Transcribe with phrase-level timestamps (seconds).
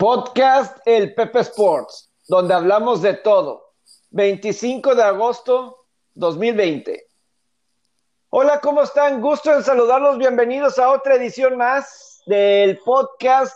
[0.00, 3.74] Podcast El Pepe Sports, donde hablamos de todo.
[4.08, 5.76] 25 de agosto
[6.14, 7.06] 2020.
[8.30, 9.20] Hola, ¿cómo están?
[9.20, 10.16] Gusto en saludarlos.
[10.16, 13.54] Bienvenidos a otra edición más del podcast.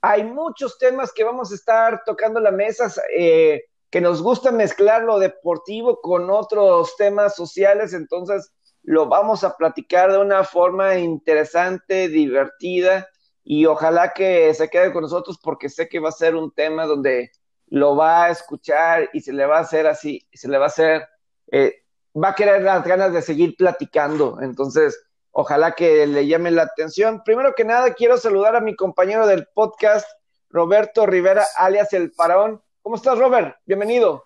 [0.00, 5.02] Hay muchos temas que vamos a estar tocando la mesa, eh, que nos gusta mezclar
[5.02, 8.52] lo deportivo con otros temas sociales, entonces
[8.84, 13.08] lo vamos a platicar de una forma interesante, divertida
[13.42, 16.86] y ojalá que se quede con nosotros porque sé que va a ser un tema
[16.86, 17.32] donde
[17.66, 20.68] lo va a escuchar y se le va a hacer así, se le va a
[20.68, 21.08] hacer,
[21.50, 21.84] eh,
[22.14, 24.40] va a querer las ganas de seguir platicando.
[24.42, 25.00] Entonces,
[25.30, 27.22] ojalá que le llame la atención.
[27.24, 30.06] Primero que nada, quiero saludar a mi compañero del podcast,
[30.50, 32.60] Roberto Rivera, alias El Parón.
[32.82, 33.56] ¿Cómo estás, Robert?
[33.66, 34.24] Bienvenido.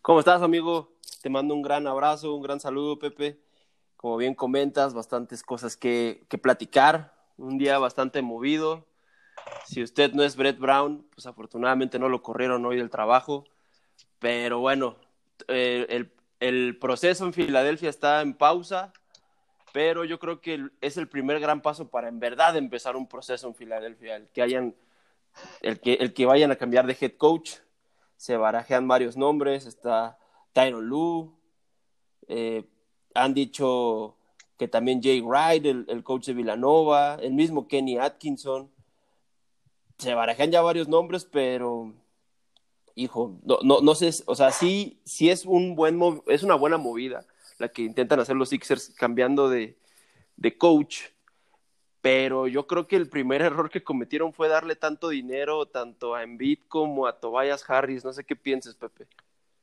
[0.00, 0.92] ¿Cómo estás, amigo?
[1.22, 3.40] Te mando un gran abrazo, un gran saludo, Pepe.
[3.96, 8.86] Como bien comentas, bastantes cosas que, que platicar un día bastante movido.
[9.66, 13.44] Si usted no es Brett Brown, pues afortunadamente no lo corrieron hoy del trabajo.
[14.18, 14.96] Pero bueno,
[15.48, 16.08] eh,
[16.40, 18.92] el, proceso en Filadelfia está en pausa,
[19.72, 23.46] pero yo creo que es el primer gran paso para en verdad empezar un proceso
[23.46, 24.16] en Filadelfia.
[24.16, 24.74] El que, hayan,
[25.60, 27.56] el que, el que vayan a cambiar de head coach,
[28.16, 30.18] se barajean varios nombres, está
[30.52, 31.30] Tyron Lue,
[32.28, 32.64] eh,
[33.14, 34.15] han dicho
[34.58, 38.70] que también Jay Wright, el, coach de Villanova, el mismo Kenny Atkinson.
[39.98, 41.94] Se barajan ya varios nombres, pero
[42.94, 46.78] hijo, no, no, no sé, o sea, sí, sí es un buen es una buena
[46.78, 47.26] movida
[47.58, 49.76] la que intentan hacer los Sixers cambiando de,
[50.36, 51.04] de coach,
[52.00, 56.22] pero yo creo que el primer error que cometieron fue darle tanto dinero tanto a
[56.22, 59.06] Embiid como a Tobias Harris, no sé qué pienses, Pepe.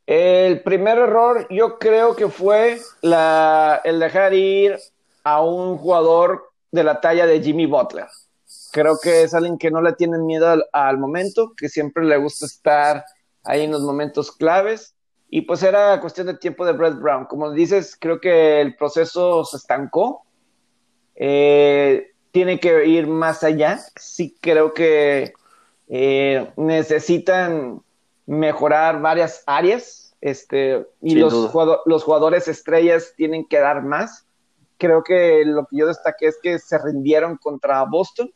[0.06, 4.78] El primer error yo creo que fue el dejar ir
[5.23, 8.08] a un jugador de la talla de Jimmy Butler.
[8.72, 12.46] Creo que es alguien que no le tienen miedo al, momento, que siempre le gusta
[12.46, 13.06] estar
[13.44, 14.96] ahí en los momentos claves.
[15.30, 17.25] Y pues era cuestión de tiempo de Brett Brown.
[17.25, 20.24] Como dices, creo que el proceso se estancó.
[21.16, 23.80] Eh, tiene que ir más allá.
[23.96, 25.34] Sí creo que
[25.88, 27.81] eh, necesitan
[28.25, 31.34] mejorar varias áreas, este, y los,
[31.85, 34.25] los, jugadores estrellas tienen que dar más.
[34.78, 38.31] Creo que lo que yo destaqué es que se rindieron contra Boston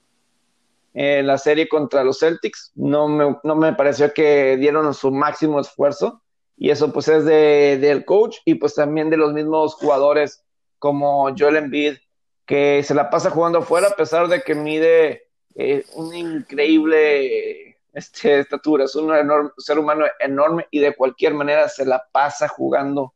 [0.93, 2.71] en la serie contra los Celtics.
[2.75, 6.21] No me, no me pareció que dieron su máximo esfuerzo
[6.57, 10.43] y eso pues es de, del coach y pues también de los mismos jugadores
[10.79, 11.97] como Joel Embiid
[12.45, 18.39] que se la pasa jugando afuera a pesar de que mide eh, un increíble este,
[18.39, 19.11] estatura, es un
[19.57, 23.13] ser humano enorme y de cualquier manera se la pasa jugando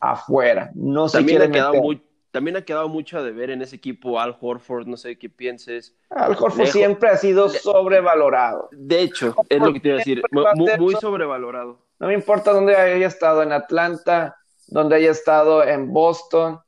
[0.00, 0.70] afuera.
[0.74, 2.02] No se también ha quedado muy,
[2.36, 5.96] también ha quedado mucho de ver en ese equipo Al Horford, no sé qué pienses.
[6.10, 8.68] Al Horford siempre ha sido sobrevalorado.
[8.72, 11.78] De hecho, es lo que te iba a decir, muy, sobrevalorado.
[11.98, 16.60] No me importa dónde haya estado, en Atlanta, donde haya estado en Boston.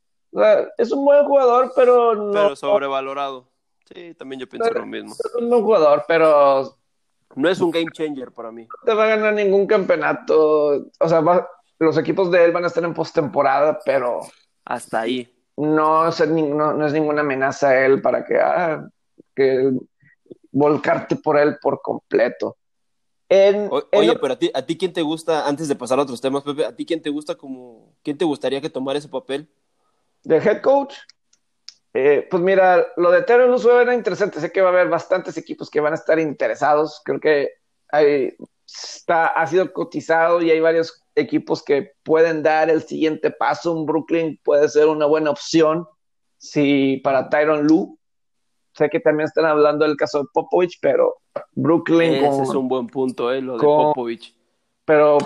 [0.78, 2.32] es un buen jugador, pero no.
[2.32, 3.50] Pero sobrevalorado.
[3.92, 5.12] Sí, también yo pienso lo mismo.
[5.12, 6.78] Es un buen jugador, pero
[7.34, 8.62] no es un game changer para mí.
[8.62, 10.90] No te va a ganar ningún campeonato.
[10.98, 11.22] O sea,
[11.78, 14.20] los equipos de él van a estar en postemporada, pero.
[14.64, 15.32] Hasta ahí.
[15.56, 18.88] No es, no, es ninguna amenaza a él para que, ah,
[19.34, 19.72] que
[20.52, 22.56] volcarte por él por completo.
[23.28, 26.44] oye, pero a ti, a ti, ¿quién te gusta, antes de pasar a otros temas,
[26.44, 29.48] Pepe, a ti quién te gusta como, quién te gustaría que tomara ese papel?
[30.22, 30.94] ¿De head coach?
[31.94, 34.40] Eh, pues mira, lo de Terry Luzio era interesante.
[34.40, 37.00] Sé que va a haber bastantes equipos que van a estar interesados.
[37.04, 37.50] Creo que
[37.90, 43.72] hay, está, ha sido cotizado y hay varios equipos que pueden dar el siguiente paso.
[43.72, 45.86] Un Brooklyn puede ser una buena opción
[46.36, 47.98] si para Tyron Lu.
[48.74, 51.16] Sé que también están hablando del caso de Popovich, pero
[51.52, 52.24] Brooklyn.
[52.24, 54.36] Ese es un buen punto, eh, lo de Popovich.
[54.84, 55.18] Pero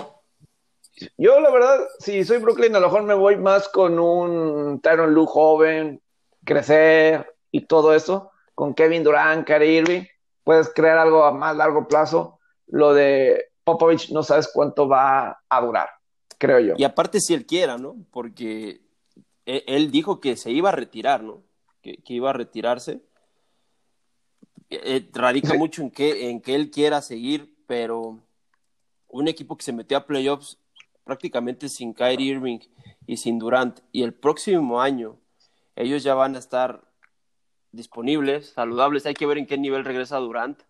[1.17, 5.13] yo, la verdad, si soy Brooklyn, a lo mejor me voy más con un Tyron
[5.13, 6.01] Lu joven,
[6.43, 10.03] crecer y todo eso, con Kevin Durant, Kyrie Irving,
[10.43, 12.39] puedes crear algo a más largo plazo.
[12.67, 15.89] Lo de Popovich no sabes cuánto va a durar,
[16.37, 16.73] creo yo.
[16.77, 17.95] Y aparte si él quiera, ¿no?
[18.11, 18.81] Porque
[19.45, 21.43] e, él dijo que se iba a retirar, ¿no?
[21.81, 23.01] Que, iba a retirarse.
[24.69, 28.19] Eh, radica mucho en que, en que él quiera seguir, pero
[29.09, 30.57] un equipo que se metió a playoffs
[31.03, 32.59] prácticamente sin Kyrie Irving
[33.05, 35.17] y sin Durant, y el próximo año
[35.75, 36.83] ellos ya van a estar
[37.71, 39.05] disponibles, saludables.
[39.05, 40.61] Hay que ver en qué nivel regresa Durant.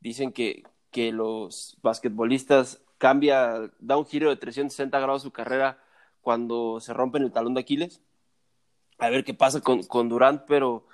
[0.00, 5.78] Dicen que, que los basquetbolistas cambia, da un giro de 360 grados su carrera
[6.20, 8.02] cuando se rompen el talón de Aquiles.
[8.98, 10.86] A ver qué pasa con, con Durant, pero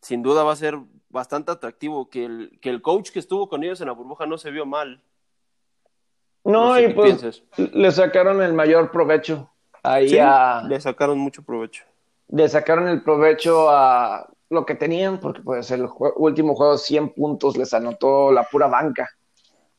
[0.00, 0.78] sin duda va a ser,
[1.08, 4.38] bastante atractivo, que el, que el coach que estuvo con ellos en la burbuja no
[4.38, 5.02] se vio mal.
[6.44, 9.50] No, y pues le sacaron el mayor provecho
[9.82, 10.08] ahí
[10.68, 11.84] Le sacaron mucho provecho.
[12.28, 17.56] Le sacaron el provecho a lo que tenían, porque pues el último juego 100 puntos
[17.56, 19.08] les anotó la pura banca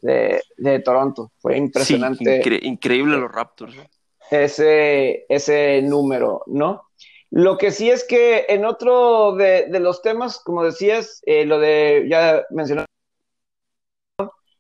[0.02, 1.32] de, Toronto.
[1.40, 2.42] Fue impresionante.
[2.64, 3.76] increíble los Raptors.
[3.76, 3.90] ¿eh?
[4.30, 6.84] Ese, ese número, ¿no?
[7.30, 12.08] Lo que sí es que en otro de, los temas, como decías, eh, lo de,
[12.10, 12.86] ya mencioné,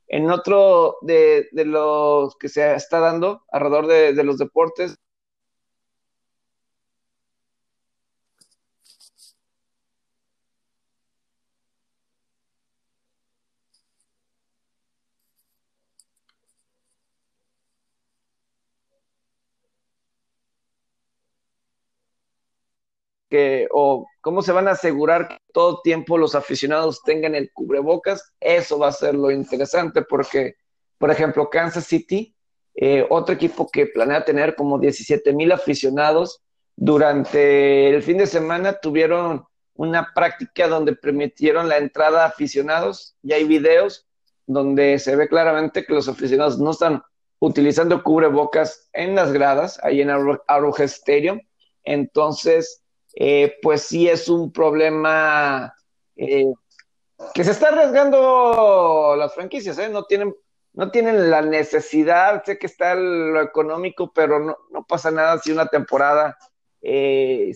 [0.10, 4.98] en otro de, los que se está dando alrededor de los deportes,
[23.29, 28.33] que, o cómo se van a asegurar que todo tiempo los aficionados tengan el cubrebocas,
[28.39, 30.56] eso va a ser lo interesante porque,
[30.97, 32.35] por ejemplo, Kansas City,
[32.75, 36.41] eh, otro equipo que planea tener como 17 mil aficionados,
[36.75, 43.33] durante el fin de semana tuvieron una práctica donde permitieron la entrada a aficionados y
[43.33, 44.07] hay videos
[44.45, 47.01] donde se ve claramente que los aficionados no están
[47.39, 51.39] utilizando cubrebocas en las gradas, ahí en Arrowhead Stadium.
[51.83, 52.83] Entonces,
[53.19, 55.74] eh, pues sí es un problema
[56.16, 56.54] eh,
[57.34, 59.90] que se está arriesgando las franquicias, ¿eh?
[59.90, 60.36] no, tienen,
[60.74, 65.66] no tienen la necesidad, sé que está lo económico, pero no, pasa nada si una
[65.66, 66.38] temporada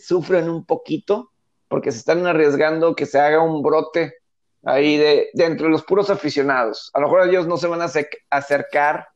[0.03, 1.31] sufren un poquito,
[1.67, 4.15] porque se están arriesgando que se haga un brote
[4.63, 6.89] ahí de, de entre los puros aficionados.
[6.95, 7.91] A lo mejor ellos no se van a
[8.31, 9.07] acercar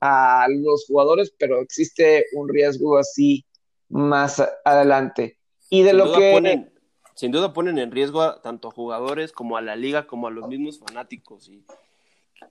[0.00, 3.46] a los jugadores, pero existe un riesgo así
[3.88, 5.38] más adelante.
[5.70, 6.32] Y de lo que...
[6.32, 6.72] Ponen,
[7.14, 10.30] sin duda ponen en riesgo a, tanto a jugadores como a la liga, como a
[10.30, 11.48] los mismos fanáticos.
[11.48, 11.64] Y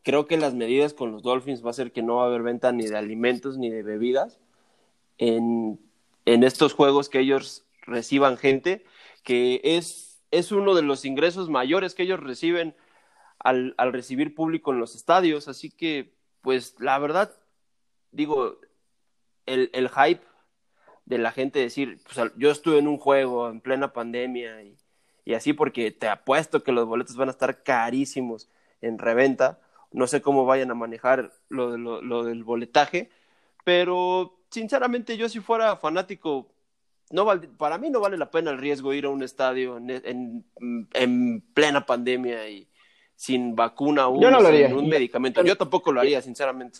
[0.04, 2.42] creo que las medidas con los Dolphins va a ser que no va a haber
[2.42, 4.40] venta ni de alimentos ni de bebidas
[5.18, 5.80] en,
[6.26, 8.84] en estos juegos que ellos reciban gente,
[9.24, 12.76] que es, es uno de los ingresos mayores que ellos reciben
[13.40, 15.48] al, al recibir público en los estadios.
[15.48, 17.32] Así que, pues la verdad,
[18.12, 18.60] digo,
[19.46, 20.26] el, el hype
[21.06, 25.54] de la gente decir, pues yo estuve en un juego en plena pandemia y, así
[25.54, 28.50] porque te apuesto que los boletos van a estar carísimos
[28.82, 29.60] en reventa.
[29.92, 33.10] No sé cómo vayan a manejar lo, lo, del boletaje,
[33.64, 36.52] pero sinceramente yo si fuera fanático,
[37.12, 37.26] no
[37.58, 40.46] para mí no vale la pena el riesgo ir a un estadio en,
[40.94, 42.68] en, plena pandemia y
[43.16, 45.44] sin vacuna o sin un medicamento.
[45.44, 46.80] Yo tampoco lo haría, sinceramente.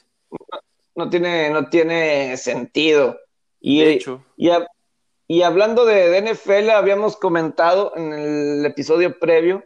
[0.96, 3.20] No tiene, no tiene sentido.
[3.68, 4.24] Y, hecho.
[5.28, 9.64] Y, hablando de, NFL, habíamos comentado en el episodio previo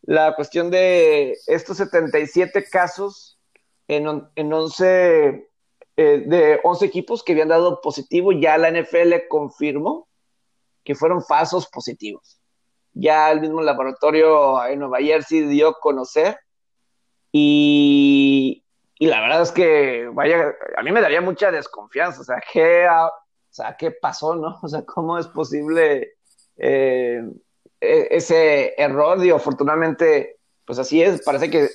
[0.00, 3.38] la cuestión de estos 77 casos
[3.86, 5.46] en, en 11,
[5.96, 8.32] eh, de 11 equipos que habían dado positivo.
[8.32, 10.08] Ya la NFL confirmó
[10.82, 12.40] que fueron falsos positivos.
[12.94, 16.38] Ya el mismo laboratorio en Nueva Jersey dio a conocer
[17.30, 18.64] y,
[18.98, 22.22] y la verdad es que, vaya, a mí me daría mucha desconfianza.
[22.22, 22.86] O sea, ¿qué,
[23.54, 24.58] sea, ¿qué pasó, no?
[24.62, 26.14] O sea, ¿cómo es posible
[26.56, 27.22] eh,
[27.80, 29.20] e-, ese error?
[29.20, 31.68] Digo, afortunadamente, pues así es, parece que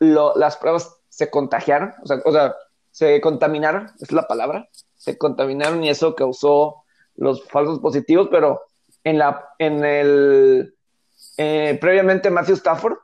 [0.00, 2.54] las pruebas se contagiaron, o sea, o sea,
[2.90, 6.84] se contaminaron, es la palabra, se contaminaron y eso causó
[7.16, 8.62] los falsos positivos, pero
[9.04, 10.74] en la, en el,
[11.36, 12.98] eh, previamente Matthew Stafford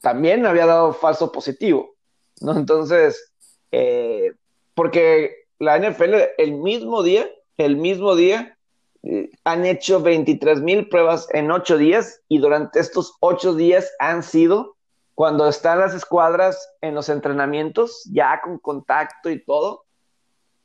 [0.00, 1.94] también había dado falso positivo,
[2.40, 2.56] ¿no?
[2.56, 3.32] Entonces,
[3.72, 4.32] eh,
[4.74, 8.56] porque la NFL el mismo día, el mismo día,
[9.02, 14.22] eh, han hecho 23 mil pruebas en ocho días y durante estos ocho días han
[14.22, 14.76] sido
[15.14, 19.86] cuando están las escuadras en los entrenamientos, ya con contacto y todo,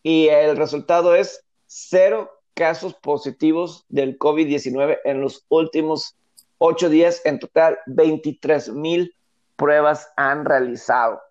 [0.03, 6.17] y el resultado es cero casos positivos del COVID-19 en los últimos
[6.57, 7.21] ocho días.
[7.23, 9.15] En total, 23 mil
[9.55, 11.21] pruebas han realizado.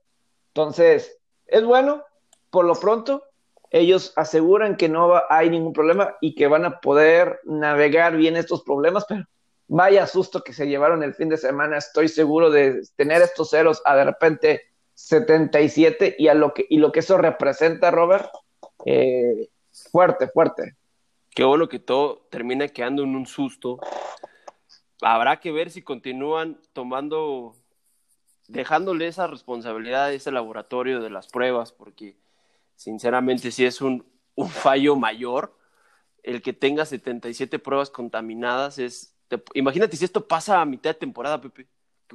[0.55, 2.03] Entonces, es bueno,
[2.51, 3.23] por lo pronto,
[3.71, 8.63] ellos aseguran que no hay ningún problema y que van a poder navegar bien estos
[8.63, 9.25] problemas, pero
[9.69, 11.79] vaya susto que se llevaron el fin de semana.
[11.79, 14.63] Estoy seguro de tener estos ceros a de repente
[14.95, 18.31] 77 y a lo que y lo que eso representa, Robert,
[18.85, 19.49] eh,
[19.93, 20.77] fuerte, fuerte.
[21.31, 23.79] Qué bueno que todo termina quedando en un susto.
[25.01, 27.55] Habrá que ver si continúan tomando,
[28.49, 32.17] dejándole esa responsabilidad a ese laboratorio de las pruebas, porque
[32.81, 34.07] sinceramente sí es un,
[34.49, 35.55] fallo mayor.
[36.23, 39.15] El que tenga 77 pruebas contaminadas es,
[39.53, 41.67] imagínate si esto pasa a mitad de temporada, Pepe.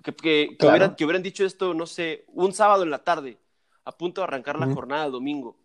[0.04, 3.38] Que, que, hubieran, que, hubieran, dicho esto, no sé, un sábado en la tarde,
[3.86, 5.56] a punto de arrancar la jornada de domingo.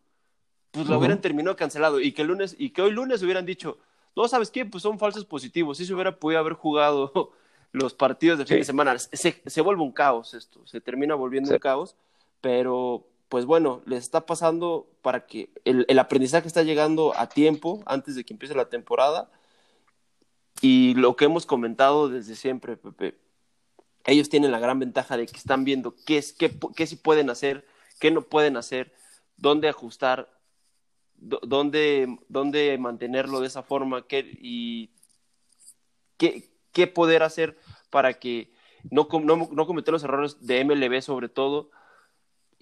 [0.70, 1.98] Pues lo hubieran terminado cancelado.
[1.98, 3.78] Y que el lunes, y que hoy lunes hubieran dicho,
[4.14, 4.66] no, ¿sabes qué?
[4.66, 5.78] Pues son falsos positivos.
[5.78, 7.32] Si se hubiera podido haber jugado
[7.72, 8.98] los partidos de fin de semana.
[8.98, 11.96] Se, se, vuelve un caos esto, se termina volviendo un caos,
[12.40, 18.16] pero pues bueno, les está pasando para que el, aprendizaje está llegando a tiempo, antes
[18.16, 19.30] de que empiece la temporada.
[20.60, 23.16] Y lo que hemos comentado desde siempre, Pepe,
[24.04, 27.30] ellos tienen la gran ventaja de que están viendo qué, es, qué, qué sí pueden
[27.30, 27.64] hacer,
[28.00, 28.92] qué no pueden hacer,
[29.36, 30.28] dónde ajustar,
[31.14, 34.90] dónde, dónde mantenerlo de esa forma qué, y
[36.16, 37.56] qué, qué poder hacer
[37.90, 38.52] para que
[38.90, 41.70] no, no, no cometer los errores de MLB sobre todo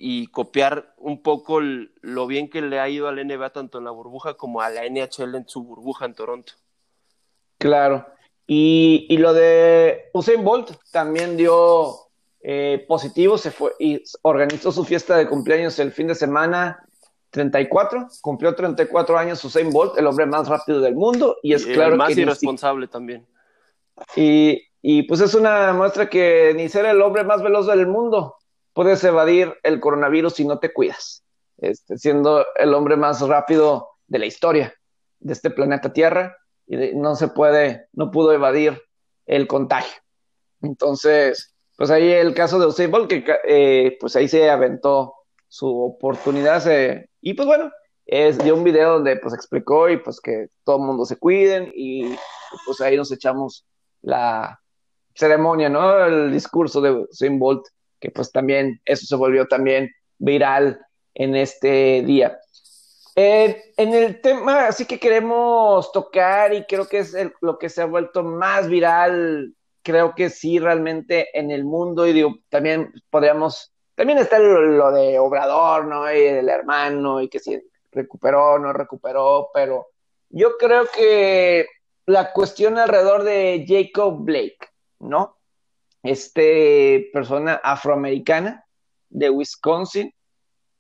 [0.01, 3.91] y copiar un poco lo bien que le ha ido al NBA tanto en la
[3.91, 6.53] burbuja como a la NHL en su burbuja en Toronto.
[7.59, 8.07] Claro.
[8.47, 11.97] Y, y lo de Usain Bolt también dio
[12.41, 16.79] eh, positivo, se fue y organizó su fiesta de cumpleaños el fin de semana
[17.31, 21.97] 34, cumplió 34 años Usain Bolt, el hombre más rápido del mundo y es claro
[21.97, 23.27] más que irresponsable también.
[24.15, 28.37] Y, y pues es una muestra que ni ser el hombre más veloz del mundo
[28.79, 31.25] puedes evadir el coronavirus si no te cuidas,
[31.57, 34.73] este, siendo el hombre más rápido de la historia
[35.19, 38.81] de este planeta Tierra y no se puede, no pudo evadir
[39.27, 40.01] el contagio.
[40.63, 45.13] Entonces, pues ahí el caso de Usain Bolt, que eh, pues ahí se aventó
[45.49, 46.63] su oportunidad
[47.21, 47.73] y pues bueno,
[48.07, 51.73] es de un video donde pues explicó y pues que todo el mundo se cuiden
[51.75, 52.15] y
[52.65, 53.67] pues ahí nos echamos
[54.03, 54.61] la
[55.17, 56.05] ceremonia, ¿no?
[56.05, 57.67] El discurso de Usain Bolt
[58.01, 60.81] que pues también eso se volvió también viral
[61.15, 62.39] en este día.
[63.17, 67.83] Eh, en el tema, así que queremos tocar y creo que es lo que se
[67.83, 73.73] ha vuelto más viral, creo que sí, realmente en el mundo, y digo, también podríamos,
[73.97, 76.13] también está lo, de Obrador, ¿no?
[76.13, 79.89] Y el hermano, y que si recuperó, no recuperó, pero
[80.29, 81.67] yo creo que
[82.07, 84.59] la cuestión alrededor de Jacob Blake,
[85.01, 85.38] ¿no?
[86.11, 88.65] Este persona afroamericana
[89.09, 90.13] de Wisconsin,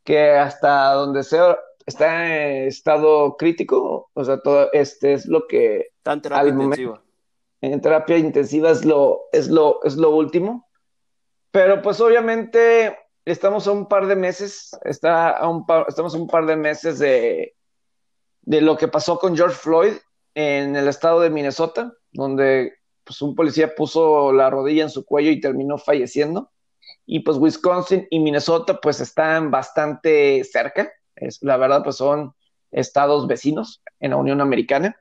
[0.05, 1.59] que hasta donde sea
[1.89, 7.03] está en estado crítico, o sea, todo este es lo que está en terapia intensiva.
[7.63, 10.69] en terapia intensiva es lo, es lo, es lo último.
[11.51, 12.95] Pero pues obviamente
[13.25, 16.99] estamos a un par de meses, está a un estamos a un par de meses
[16.99, 17.57] de,
[18.43, 19.95] de lo que pasó con George Floyd
[20.35, 22.78] en el estado de Minnesota, donde
[23.09, 26.51] pues un policía puso la rodilla en su cuello y terminó falleciendo.
[27.07, 30.93] Y pues Wisconsin y Minnesota pues están bastante cerca.
[31.17, 32.35] Es, la verdad pues son
[32.71, 35.01] estados vecinos en la Unión Americana.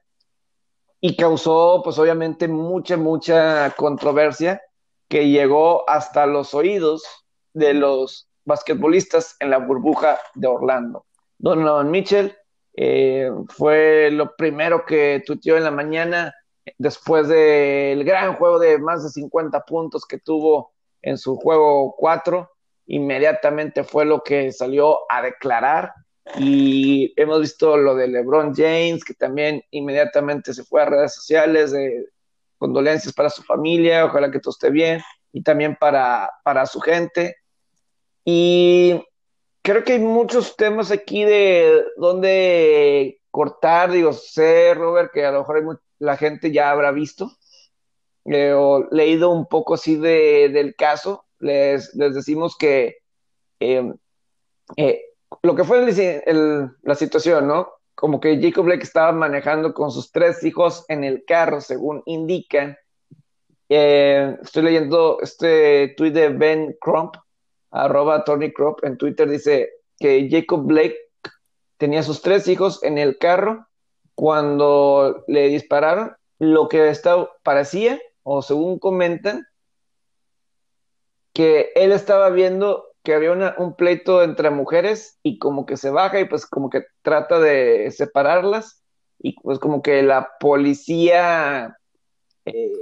[1.01, 4.61] Y causó pues obviamente mucha, mucha controversia
[5.09, 7.03] que llegó hasta los oídos
[7.53, 11.05] de los basquetbolistas en la burbuja de Orlando.
[11.37, 12.33] Donovan Mitchell
[12.73, 16.33] eh, fue lo primero que tuiteó en la mañana
[16.77, 22.49] después del gran juego de más de 50 puntos que tuvo en su juego 4,
[22.87, 25.93] inmediatamente fue lo que salió a declarar
[26.35, 31.71] y hemos visto lo de LeBron James, que también inmediatamente se fue a redes sociales
[31.71, 32.05] de
[32.57, 37.37] condolencias para su familia, ojalá que todo esté bien, y también para, para su gente.
[38.25, 39.01] Y
[39.61, 45.39] creo que hay muchos temas aquí de dónde cortar, digo, sé, Robert, que a lo
[45.39, 45.63] mejor hay
[45.99, 47.31] la gente ya habrá visto
[48.25, 51.25] eh, o leído un poco así de, del caso.
[51.39, 52.97] Les, les decimos que
[53.59, 53.93] eh,
[54.75, 55.01] eh,
[55.43, 55.79] lo que fue
[56.83, 57.69] la situación, ¿no?
[57.95, 62.77] Como que Jacob Blake estaba manejando con sus tres hijos en el carro, según indican.
[63.69, 67.15] estoy leyendo este tweet de Ben Crump,
[67.71, 70.97] arroba Tony Crump en Twitter, dice que Jacob Blake
[71.77, 73.67] tenía sus tres hijos en el carro
[74.17, 79.45] cuando le dispararon, lo que estaba, parecía, o según comentan,
[81.33, 86.19] que él estaba viendo que había un pleito entre mujeres y como que se baja
[86.19, 88.81] y pues como que trata de separarlas
[89.19, 91.77] y pues como que la policía
[92.45, 92.73] eh,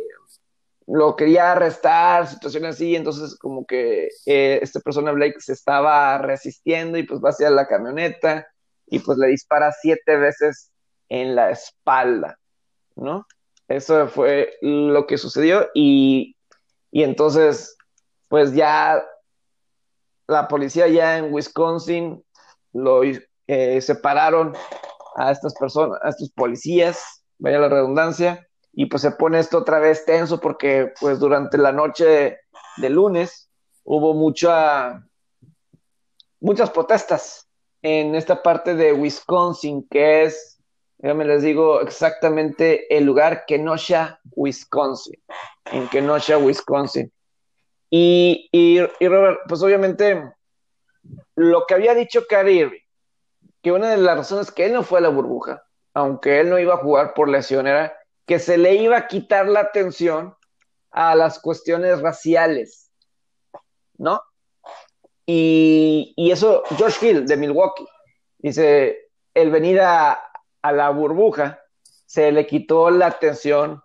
[0.87, 6.97] lo quería arrestar, situaciones así, entonces como que eh, esta persona Blake se estaba resistiendo
[6.97, 8.47] y pues va hacia la camioneta
[8.87, 10.71] y pues le dispara siete veces
[11.09, 12.39] en la espalda,
[12.95, 13.27] ¿no?
[13.67, 16.35] Eso fue lo que sucedió y,
[16.91, 17.75] entonces,
[18.27, 19.03] pues ya
[20.27, 22.23] la policía ya en Wisconsin
[22.73, 24.53] lo eh, separaron
[25.15, 29.79] a estas personas, a estos policías, vaya la redundancia, y pues se pone esto otra
[29.79, 32.37] vez tenso porque pues durante la noche
[32.77, 33.49] de, lunes
[33.85, 35.07] hubo mucha,
[36.41, 37.47] muchas protestas
[37.81, 40.54] en esta parte de Wisconsin, que es,
[41.13, 45.21] me les digo exactamente el lugar, Kenosha, Wisconsin,
[45.71, 47.11] en Kenosha, Wisconsin.
[47.89, 50.33] Y, y, Robert, pues obviamente
[51.35, 52.85] lo que había dicho Kyrie
[53.61, 55.63] que una de las razones que él no fue a la burbuja,
[55.95, 57.97] aunque él no iba a jugar por lesión, era
[58.27, 60.35] que se le iba a quitar la atención
[60.91, 62.91] a las cuestiones raciales,
[63.97, 64.21] ¿no?
[65.25, 67.87] Y, eso, George Hill de Milwaukee,
[68.37, 70.23] dice, el venir a,
[70.67, 71.59] a la burbuja
[72.05, 73.81] se le quitó la atención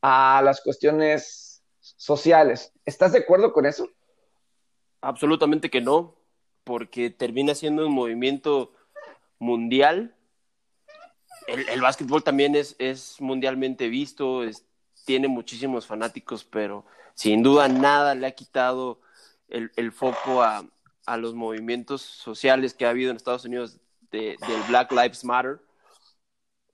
[0.00, 2.72] a las cuestiones sociales.
[2.84, 3.88] ¿Estás de acuerdo con eso?
[5.00, 6.16] Absolutamente que no,
[6.64, 8.72] porque termina siendo un movimiento
[9.38, 10.14] mundial
[11.48, 14.42] el, básquetbol también es, es mundialmente visto,
[15.04, 16.84] tiene muchísimos fanáticos, pero
[17.14, 19.00] sin duda nada le ha quitado
[19.48, 20.64] el, foco a,
[21.16, 23.78] los movimientos sociales que ha habido en Estados Unidos
[24.10, 24.36] del
[24.68, 25.58] Black Lives Matter.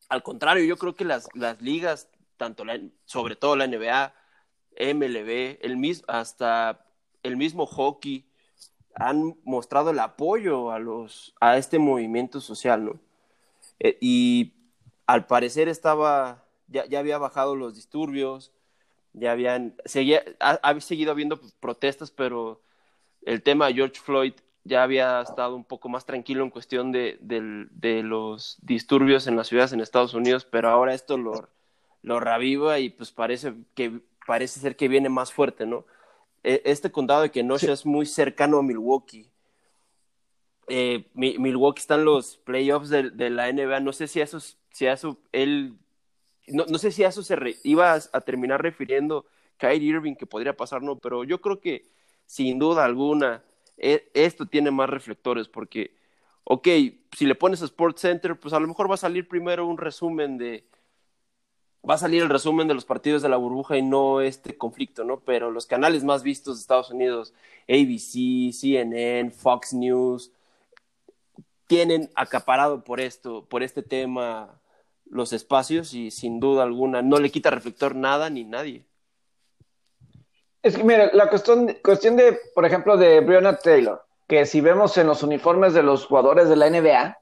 [0.08, 2.64] Al contrario, yo creo que las, las ligas, tanto
[3.04, 4.14] sobre todo la NBA,
[4.78, 6.87] MLB, el mismo, hasta
[7.23, 8.26] el mismo hockey,
[8.94, 13.00] han mostrado el apoyo a, los, a este movimiento social, ¿no?
[13.80, 14.54] Eh, y
[15.06, 18.52] al parecer estaba, ya, ya había bajado los disturbios,
[19.12, 22.62] ya habían, seguía, ha, seguido habiendo protestas, pero
[23.23, 24.34] el tema de George Floyd
[24.64, 29.49] ya había estado un poco más tranquilo en cuestión de, de, los disturbios en las
[29.49, 31.49] ciudades en Estados Unidos, pero ahora esto lo,
[32.02, 35.85] lo reviva y pues parece que parece ser que viene más fuerte, ¿no?
[36.42, 39.30] E, este condado de Kenosha es muy cercano a Milwaukee
[40.68, 43.80] eh, Milwaukee están los playoffs de, la NBA.
[43.80, 45.76] No sé si eso, si eso él,
[46.49, 49.26] no, no sé si eso se iba a, terminar refiriendo
[49.59, 51.87] Kyrie Irving que podría pasar, no, pero yo creo que
[52.26, 53.42] sin duda alguna
[53.76, 55.94] e, esto tiene más reflectores porque,
[56.44, 56.68] ok,
[57.16, 59.78] si le pones a Sports Center, pues a lo mejor va a salir primero un
[59.78, 60.66] resumen de,
[61.88, 65.04] va a salir el resumen de los partidos de la burbuja y no este conflicto,
[65.04, 65.20] ¿no?
[65.20, 67.34] Pero los canales más vistos de Estados Unidos,
[67.68, 70.32] ABC, CNN, Fox News,
[71.66, 74.60] tienen acaparado por esto, por este tema,
[75.06, 78.84] los espacios y sin duda alguna no le quita reflector nada ni nadie.
[80.64, 84.96] Es que, mira, la cuestión, cuestión de, por ejemplo, de Breonna Taylor, que si vemos
[84.96, 87.18] en los uniformes de los jugadores de la NBA,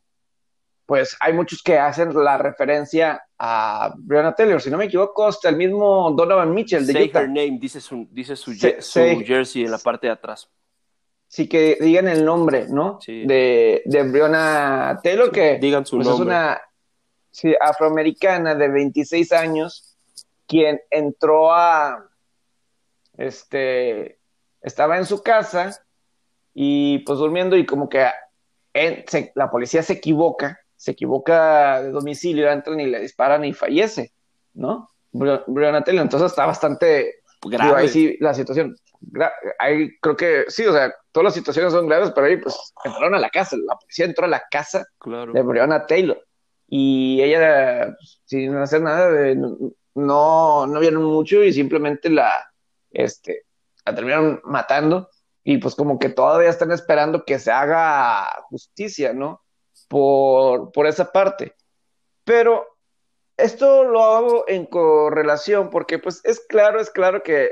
[0.86, 4.62] pues hay muchos que hacen la referencia a Breonna Taylor.
[4.62, 8.06] Si no me equivoco, hasta el mismo Donovan Mitchell de Say Her name, dice su,
[8.12, 10.48] dice su, su jersey en la parte de atrás.
[11.26, 13.00] Sí que digan el nombre, ¿no?
[13.04, 16.60] De, de Breonna Taylor, que digan su pues, es una
[17.32, 19.96] sí, afroamericana de 26 años,
[20.46, 22.08] quien entró a,
[23.16, 24.18] este,
[24.60, 25.84] estaba en su casa
[26.54, 28.06] y pues durmiendo y como que
[29.34, 34.12] la policía se equivoca, se equivoca de domicilio, entran y le disparan y fallece,
[34.54, 34.88] ¿no?
[35.12, 38.76] Breonna Taylor, entonces está bastante grave ahí sí, la situación
[39.58, 43.14] ahí creo que sí, o sea, todas las situaciones son graves, pero ahí pues entraron
[43.14, 46.24] a la casa, la policía entró a la casa de Breonna Taylor
[46.68, 47.94] y ella
[48.24, 49.10] sin hacer nada
[49.94, 52.51] no, no vieron mucho y simplemente la,
[52.92, 53.46] este,
[53.84, 55.08] la terminaron matando
[55.44, 59.42] y pues como que todavía están esperando que se haga justicia, ¿no?
[59.88, 61.54] Por, por esa parte.
[62.24, 62.66] Pero
[63.36, 67.50] esto lo hago en correlación porque pues es claro, es claro que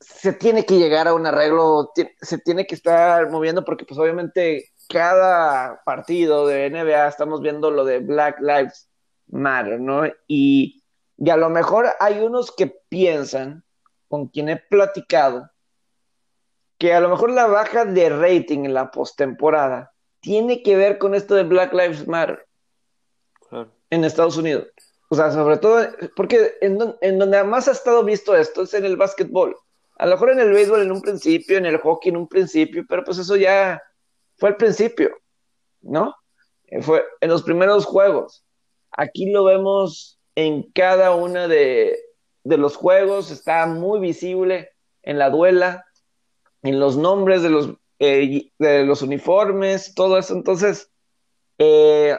[0.00, 4.72] se tiene que llegar a un arreglo, se tiene que estar moviendo porque pues obviamente
[4.88, 8.88] cada partido de NBA estamos viendo lo de Black Lives
[9.28, 10.02] Matter, ¿no?
[10.26, 10.81] Y,
[11.24, 13.64] y a lo mejor hay unos que piensan,
[14.08, 15.48] con quien he platicado,
[16.78, 21.14] que a lo mejor la baja de rating en la postemporada tiene que ver con
[21.14, 22.44] esto de Black Lives Matter
[23.90, 24.66] en Estados Unidos.
[25.10, 28.84] O sea, sobre todo, porque en, en donde más ha estado visto esto es en
[28.84, 29.56] el básquetbol.
[29.98, 32.84] A lo mejor en el béisbol en un principio, en el hockey en un principio,
[32.88, 33.80] pero pues eso ya
[34.38, 35.16] fue el principio,
[35.82, 36.16] ¿no?
[36.64, 38.44] Eh, fue en los primeros juegos.
[38.90, 41.98] Aquí lo vemos en cada uno de,
[42.44, 44.70] los juegos, está muy visible
[45.02, 45.86] en la duela,
[46.62, 50.34] en los nombres de los, eh, de los uniformes, todo eso.
[50.34, 50.90] Entonces,
[51.58, 52.16] eh,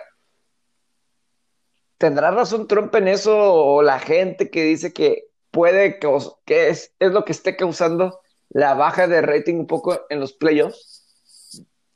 [1.97, 5.99] ¿tendrá razón Trump en eso o la gente que dice que puede
[6.45, 10.34] que es, es lo que esté causando la baja de rating un poco en los
[10.34, 11.04] playoffs?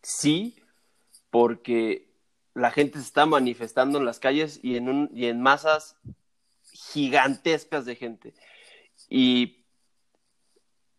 [0.01, 0.55] Sí,
[1.29, 2.06] porque
[2.57, 5.95] la gente se está manifestando en las calles y en, en masas
[6.71, 8.33] gigantescas de gente.
[9.09, 9.63] Y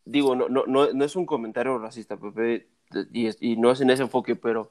[0.04, 2.68] digo, no, no, no, no es un comentario racista, Pepe,
[3.12, 4.70] y, no es en ese enfoque, pero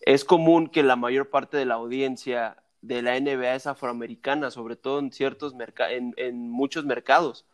[0.00, 4.74] es común que la mayor parte de la audiencia de la NBA es afroamericana, sobre
[4.74, 5.54] todo en ciertos
[5.86, 7.44] en muchos mercados.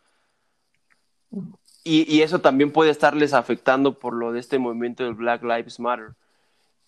[1.83, 5.81] Y, y, eso también puede estarles afectando por lo de este movimiento del Black Lives
[5.81, 6.15] Matter,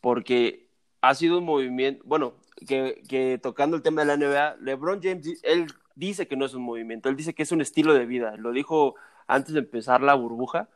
[0.00, 0.69] porque
[1.00, 2.34] ha sido un movimiento, bueno,
[2.66, 6.54] que, que tocando el tema de la NBA, LeBron James, él dice que no es
[6.54, 8.94] un movimiento, él dice que es un estilo de vida, lo dijo
[9.26, 10.68] antes de empezar la burbuja,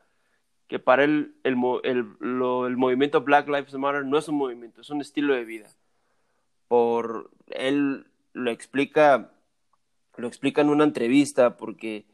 [0.68, 4.90] que para él el, el, el movimiento Black Lives Matter no es un movimiento, es
[4.90, 5.68] un estilo de vida.
[6.68, 9.30] Por él lo explica,
[10.16, 12.06] lo explica en una entrevista porque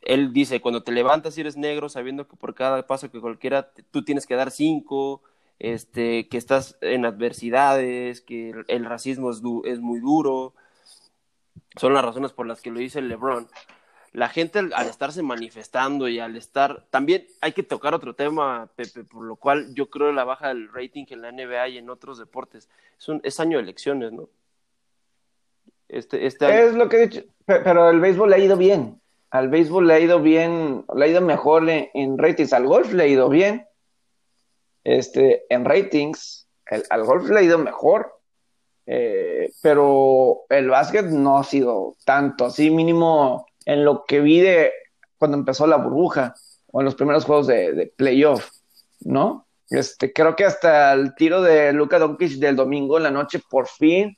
[0.00, 3.70] él dice, cuando te levantas y eres negro, sabiendo que por cada paso que cualquiera
[3.90, 5.22] tú tienes que dar cinco,
[5.58, 10.54] este, que estás en adversidades, que el, racismo es, es, muy duro,
[11.76, 13.48] son las razones por las que lo dice LeBron.
[14.12, 19.04] La gente al, estarse manifestando y al estar, también hay que tocar otro tema, Pepe,
[19.04, 22.18] por lo cual yo creo la baja del rating en la NBA y en otros
[22.18, 22.68] deportes.
[22.98, 24.30] Es, un, es año de elecciones, ¿no?
[25.88, 29.00] Este, este Es lo que he dicho, pero el béisbol le ha ido bien.
[29.30, 32.52] Al béisbol le ha ido bien, le ha ido mejor en, ratings.
[32.52, 33.66] Al golf le ha ido bien.
[34.86, 36.46] Este, en ratings,
[36.90, 38.12] al golf le ha ido mejor.
[38.86, 44.70] Eh, pero el básquet no ha sido tanto, así mínimo en lo que vi de
[45.18, 46.34] cuando empezó la burbuja
[46.70, 48.48] o en los primeros juegos de, de playoff,
[49.00, 49.48] ¿no?
[49.70, 53.66] Este, creo que hasta el tiro de Luka Doncic del domingo en la noche, por
[53.66, 54.16] fin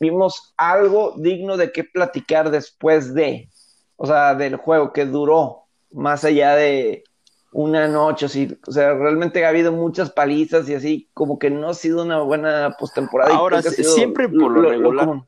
[0.00, 3.48] vimos algo digno de qué platicar después de,
[3.94, 7.04] o sea, del juego que duró más allá de
[7.52, 11.70] una noche, así, o sea, realmente ha habido muchas palizas y así, como que no
[11.70, 13.34] ha sido una buena postemporada.
[13.34, 15.26] Ahora, siempre por lo, regular,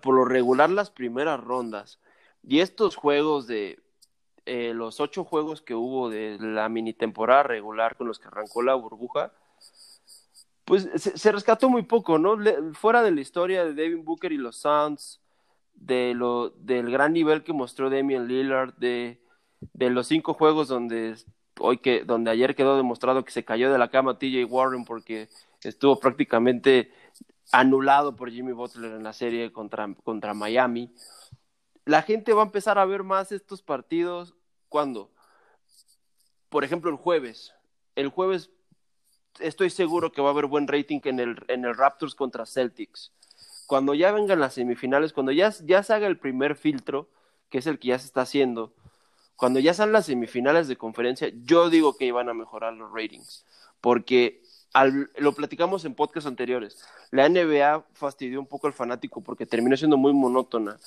[0.00, 2.00] por lo regular las primeras rondas
[2.42, 3.80] y estos juegos de
[4.46, 8.62] eh, los ocho juegos que hubo de la mini temporada regular con los que arrancó
[8.62, 9.32] la burbuja,
[10.64, 12.38] pues se, rescató muy poco, ¿no?
[12.72, 15.20] fuera de la historia de Devin Booker y los Suns,
[15.74, 19.20] de lo, del gran nivel que mostró Damian Lillard, de,
[19.72, 21.16] de los cinco juegos donde
[21.58, 25.28] hoy que, donde ayer quedó demostrado que se cayó de la cama TJ Warren porque
[25.62, 26.92] estuvo prácticamente
[27.52, 30.92] anulado por Jimmy Butler en la serie contra, contra Miami.
[31.84, 34.34] La gente va a empezar a ver más estos partidos
[34.68, 35.10] cuando,
[36.48, 37.54] por ejemplo, el jueves.
[37.94, 38.50] El jueves
[39.40, 43.12] estoy seguro que va a haber buen rating en el, en el Raptors contra Celtics.
[43.66, 47.08] Cuando ya vengan las semifinales, cuando ya, ya se haga el primer filtro,
[47.48, 48.74] que es el que ya se está haciendo,
[49.36, 53.44] cuando ya sean las semifinales de conferencia, yo digo que iban a mejorar los ratings,
[53.80, 54.42] porque
[55.16, 59.96] lo platicamos en podcasts anteriores, la NBA fastidió un poco al fanático porque terminó siendo
[59.96, 60.78] muy monótona.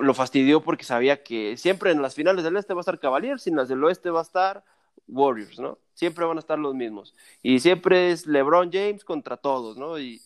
[0.00, 3.46] Lo fastidió porque sabía que siempre en las finales del este va a estar Cavaliers
[3.46, 4.64] y en las del oeste va a estar
[5.08, 5.78] Warriors, ¿no?
[5.94, 7.14] Siempre van a estar los mismos.
[7.42, 9.98] Y siempre es LeBron James contra todos, ¿no?
[9.98, 10.22] Y,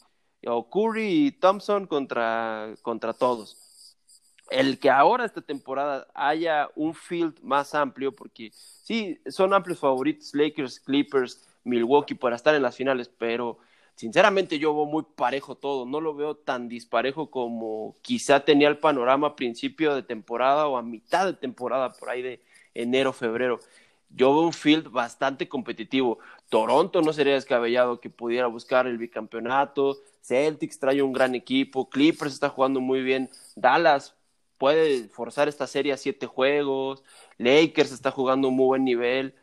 [0.47, 3.66] o Curry y Thompson contra, contra todos.
[4.51, 10.35] El que ahora esta temporada haya un field más amplio, porque sí, son amplios favoritos
[10.35, 13.59] Lakers, Clippers, Milwaukee para estar en las finales, pero
[13.97, 18.79] sinceramente yo veo muy parejo todo, no lo veo tan disparejo como quizá tenía el
[18.79, 22.41] panorama a principio de temporada o a mitad de temporada, por ahí de
[22.75, 23.59] enero, febrero
[24.11, 26.19] yo veo un field bastante competitivo.
[26.49, 29.99] Toronto no sería descabellado que pudiera buscar el bicampeonato.
[30.23, 31.89] Celtics trae un gran equipo.
[31.91, 33.31] Clippers está jugando muy bien.
[33.55, 34.16] Dallas
[34.59, 37.03] puede forzar esta serie a siete juegos.
[37.39, 39.35] Lakers está jugando un muy buen nivel.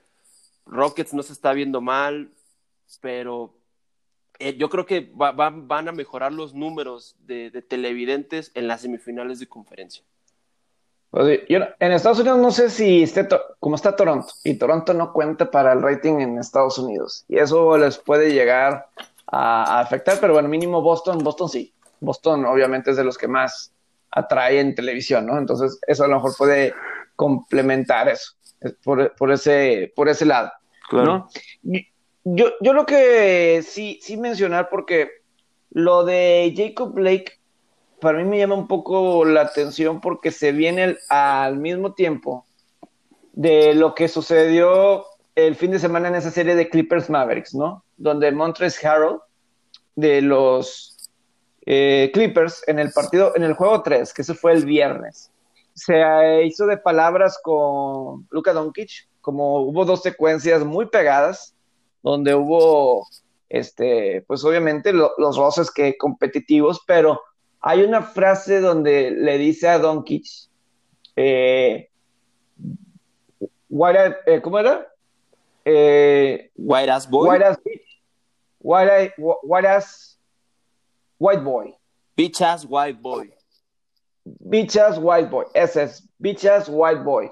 [0.66, 2.32] Rockets no se está viendo mal,
[3.02, 3.54] pero
[4.40, 9.48] eh, yo creo que van a mejorar los números de televidentes en las semifinales de
[9.48, 10.04] conferencia.
[11.14, 13.06] Pues en Estados Unidos no sé si
[13.60, 17.78] como está Toronto, y Toronto no cuenta para el rating en Estados Unidos, y eso
[17.78, 18.88] les puede llegar
[19.28, 21.72] a, afectar, pero bueno, mínimo Boston, Boston sí.
[22.00, 23.72] Boston obviamente es de los que más
[24.14, 25.38] atrae en televisión, ¿no?
[25.38, 26.74] Entonces eso a lo mejor puede
[27.16, 28.34] complementar eso,
[28.84, 30.52] por, por ese, por ese lado,
[30.90, 31.28] claro.
[32.26, 35.10] Yo, yo lo que sí, sí mencionar, porque
[35.72, 37.40] lo de Jacob Blake
[38.04, 42.46] para mí me llama un poco la atención porque se viene al mismo tiempo
[43.32, 47.86] de lo que sucedió el fin de semana en esa serie de Clippers Mavericks, ¿no?
[47.96, 49.22] Donde Montres Harold
[49.96, 50.93] de los
[51.66, 55.32] eh, Clippers en el partido, en el juego 3, que ese fue el viernes,
[55.74, 61.56] se hizo de palabras con Luka Doncic, como hubo dos secuencias muy pegadas,
[62.04, 63.08] donde hubo,
[63.50, 67.22] este, pues obviamente los roces que competitivos, pero
[67.62, 70.26] hay una frase donde le dice a Doncic,
[71.16, 71.90] eh,
[73.70, 74.88] eh, ¿cómo era?
[75.66, 77.30] Eh, white ass boy.
[77.30, 78.02] White ass bitch.
[78.60, 80.20] White, white ass
[81.18, 81.76] white boy.
[82.18, 83.32] Bitch ass white boy.
[84.26, 85.46] Bitch ass white boy.
[85.54, 86.10] Ese es.
[86.22, 87.32] Bitch ass white boy.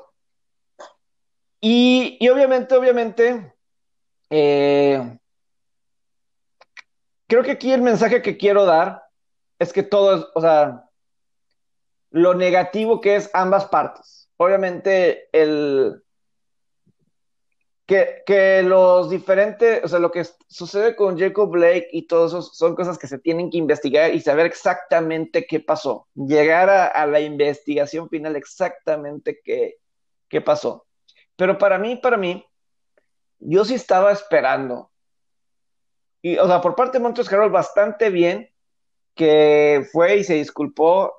[1.59, 3.53] Y, y obviamente, obviamente,
[4.29, 5.19] eh,
[7.27, 9.03] creo que aquí el mensaje que quiero dar
[9.59, 10.89] es que todo es, o sea,
[12.09, 14.29] lo negativo que es ambas partes.
[14.37, 16.03] Obviamente, el,
[17.85, 22.75] que, los diferentes, o sea, lo que sucede con Jacob Blake y todo eso son
[22.75, 26.07] cosas que se tienen que investigar y saber exactamente qué pasó.
[26.15, 29.77] Llegar a, la investigación final exactamente qué,
[30.29, 30.85] qué pasó.
[31.35, 32.45] Pero para mí, para mí,
[33.39, 34.91] yo sí estaba esperando.
[36.21, 38.49] Y, o sea, por parte de Carroll, bastante bien
[39.15, 41.13] que fue y se disculpó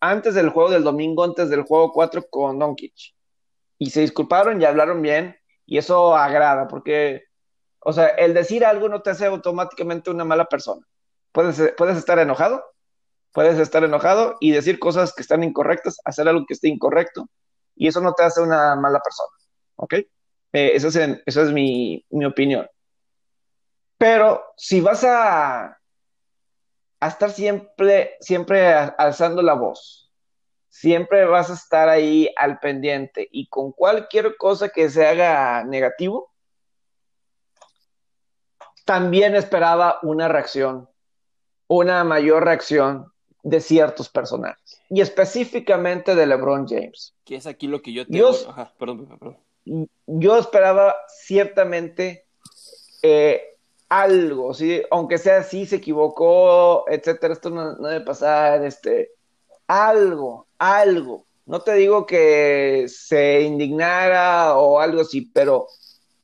[0.00, 3.14] antes del juego del domingo, antes del juego 4 con Doncic.
[3.78, 5.37] Y se disculparon y hablaron bien
[5.68, 7.24] y eso agrada, porque,
[7.80, 10.84] o sea, el decir algo no te hace automáticamente una mala persona.
[11.30, 12.64] Puedes, puedes estar enojado,
[13.32, 17.28] puedes estar enojado y decir cosas que están incorrectas, hacer algo que esté incorrecto,
[17.76, 19.28] y eso no te hace una mala persona.
[19.76, 19.94] ¿Ok?
[20.54, 22.66] Eh, eso es, es mi, mi, opinión.
[23.98, 25.78] Pero si vas a,
[26.98, 30.07] a estar siempre, siempre alzando la voz,
[30.80, 36.32] siempre vas a estar ahí al pendiente y con cualquier cosa que se haga negativo,
[38.84, 40.88] también esperaba una reacción,
[41.66, 43.12] una mayor reacción
[43.42, 47.14] de ciertos personajes y específicamente de LeBron James.
[47.24, 48.16] Que es aquí lo que yo te...
[48.16, 48.32] Yo,
[48.78, 49.36] perdón,
[50.06, 52.26] yo esperaba ciertamente
[53.02, 53.42] eh,
[53.88, 54.80] algo, ¿sí?
[54.92, 59.10] aunque sea así, se equivocó, etcétera, esto no, no debe pasar, este,
[59.66, 61.26] algo, algo.
[61.46, 65.66] No te digo que se indignara o algo así, pero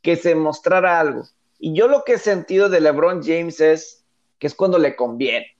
[0.02, 1.24] que se mostrara algo.
[1.58, 4.04] Y yo lo que he sentido de LeBron James es
[4.38, 5.56] que es cuando le conviene.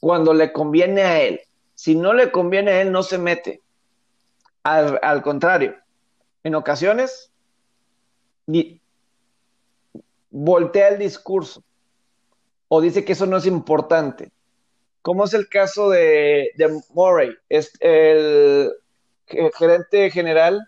[0.00, 1.40] Cuando le conviene a él.
[1.74, 3.60] Si no le conviene a él, no se mete.
[4.62, 5.76] Al, contrario,
[6.42, 7.30] en ocasiones
[10.30, 11.62] voltea el discurso
[12.68, 14.32] o dice que eso no es importante
[15.04, 18.72] como es el caso de, de Murray, es el
[19.58, 20.66] gerente general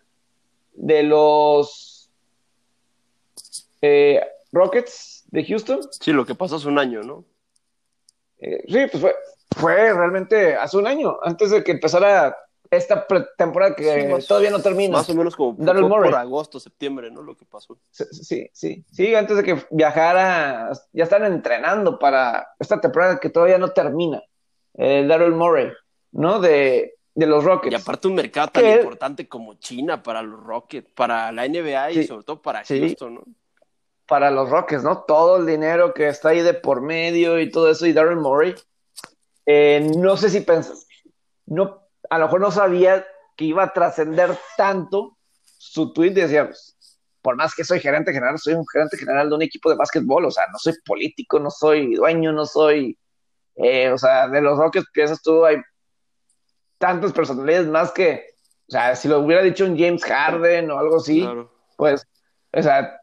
[0.75, 2.11] de los
[3.81, 4.21] eh,
[4.53, 5.81] Rockets de Houston.
[5.91, 7.25] Sí, lo que pasó hace un año, ¿no?
[8.41, 9.15] Eh, sí, pues fue,
[9.57, 12.37] fue realmente hace un año, antes de que empezara
[12.71, 14.99] esta temporada que todavía no termina.
[14.99, 17.23] Más o menos como por, agosto, septiembre, ¿no?
[17.23, 17.79] Lo que pasó.
[17.91, 23.59] Sí, sí, sí, antes de que viajara, ya están entrenando para esta temporada que todavía
[23.59, 24.23] no termina.
[24.75, 25.73] Eh, Daryl Murray,
[26.13, 26.41] ¿no?
[26.41, 27.73] De, los Rockets.
[27.73, 32.07] Y aparte un mercado tan importante como China para los Rockets, para la NBA y
[32.07, 33.25] sobre todo para Houston, ¿no?
[34.07, 35.05] Para los Rockets, ¿no?
[35.05, 38.55] Todo el dinero que está ahí de por medio y todo eso, y Daryl Murray,
[39.47, 40.87] eh, no sé si pensas,
[41.47, 46.51] no, a lo mejor no sabía que iba a trascender tanto su tweet, decía,
[47.23, 50.25] por más que soy gerente general, soy un gerente general de un equipo de básquetbol,
[50.25, 52.99] o sea, no soy político, no soy dueño, no soy,
[53.57, 55.57] eh, o sea, de los Rockets, piensas tú, hay
[56.79, 58.27] tantas personalidades más que,
[58.69, 61.29] o sea, si lo hubiera dicho un James Harden o algo así,
[61.77, 62.07] pues,
[62.53, 63.01] o sea,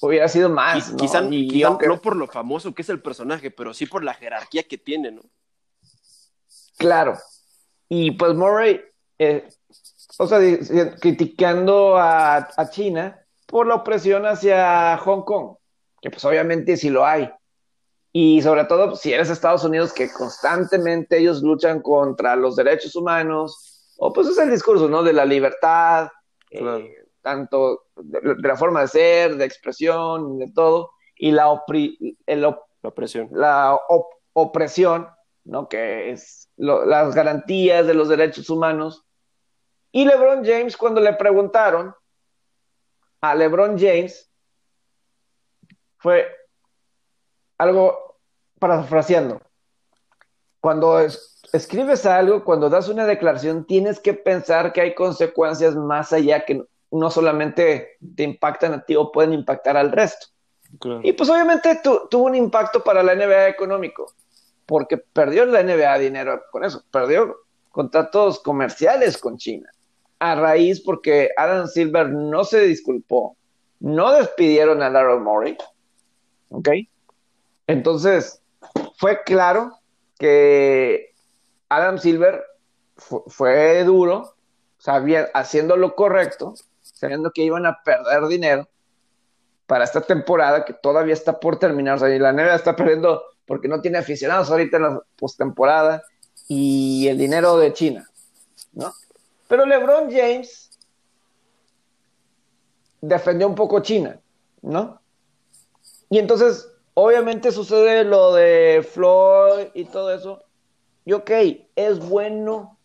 [0.00, 0.90] hubiera sido más.
[0.92, 0.96] ¿no?
[0.96, 4.78] Quizá, no por lo famoso que es el personaje, pero sí por la jerarquía que
[4.78, 5.22] tiene, ¿no?
[6.76, 7.18] Claro,
[7.88, 8.80] y pues Murray,
[9.18, 9.48] eh,
[10.18, 10.38] o sea,
[11.00, 15.56] criticando a, China por la opresión hacia Hong Kong,
[16.00, 17.30] que pues obviamente sí lo hay.
[18.12, 23.92] Y sobre todo, si eres Estados Unidos, que constantemente ellos luchan contra los derechos humanos,
[23.98, 25.02] o pues es el discurso, ¿no?
[25.02, 26.08] De la libertad,
[26.50, 33.28] eh, tanto de, la forma de ser, de expresión, de todo, y la, opresión.
[33.32, 33.76] La
[34.32, 35.08] opresión,
[35.44, 35.68] ¿no?
[35.68, 39.04] Que es las garantías de los derechos humanos.
[39.92, 41.94] Y LeBron James, cuando le preguntaron
[43.20, 44.30] a LeBron James,
[45.98, 46.26] fue
[47.58, 48.18] algo
[48.58, 49.40] parafraseando.
[50.60, 50.98] Cuando
[51.52, 56.64] escribes algo, cuando das una declaración, tienes que pensar que hay consecuencias más allá que
[56.90, 60.28] no solamente te impactan a ti o pueden impactar al resto.
[61.02, 64.12] Y pues obviamente tuvo un impacto para la NBA económico
[64.66, 67.36] porque perdió la NBA dinero con eso, perdió
[67.70, 69.70] contratos comerciales con China.
[70.18, 73.36] A raíz porque Adam Silver no se disculpó,
[73.80, 75.56] no despidieron a Daryl Morey,
[76.50, 76.68] ¿ok?
[77.66, 78.40] Entonces,
[78.96, 79.78] fue claro
[80.18, 81.14] que
[81.68, 82.42] Adam Silver
[82.96, 84.34] fue, duro,
[84.78, 88.68] sabía, haciendo lo correcto, sabiendo que iban a perder dinero
[89.66, 91.96] para esta temporada que todavía está por terminar.
[91.96, 96.02] O sea, y la NBA está perdiendo porque no tiene aficionados ahorita en la postemporada
[96.48, 98.08] y el dinero de China,
[98.72, 98.92] ¿no?
[99.48, 100.70] Pero LeBron James
[103.00, 104.18] defendió un poco China,
[104.62, 105.00] ¿no?
[106.08, 110.42] Y entonces, obviamente sucede lo de Floyd y todo eso.
[111.04, 111.30] Y ok,
[111.76, 112.78] es bueno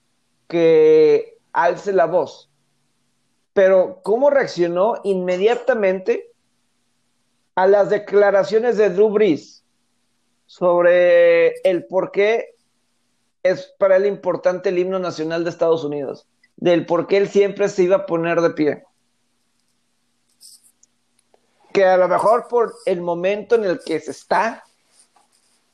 [0.48, 2.50] que alce la voz.
[3.54, 6.32] Pero, ¿cómo reaccionó inmediatamente
[7.56, 9.63] a las declaraciones de Drew Brees
[10.49, 12.55] sobre el por qué
[13.43, 16.25] es para él importante el himno nacional de Estados Unidos?
[16.57, 18.83] Del por qué él siempre se iba a poner de pie
[21.71, 24.63] que a lo mejor por el momento en el que se está,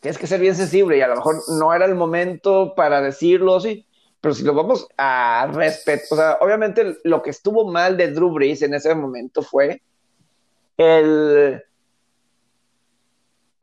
[0.02, 3.60] tienes que ser bien sensible y a lo mejor no era el momento para decirlo,
[3.60, 3.86] sí,
[4.20, 8.32] pero si lo vamos a respetar, o sea, obviamente lo que estuvo mal de Drew
[8.32, 9.82] Brees en ese momento fue
[10.78, 11.64] el,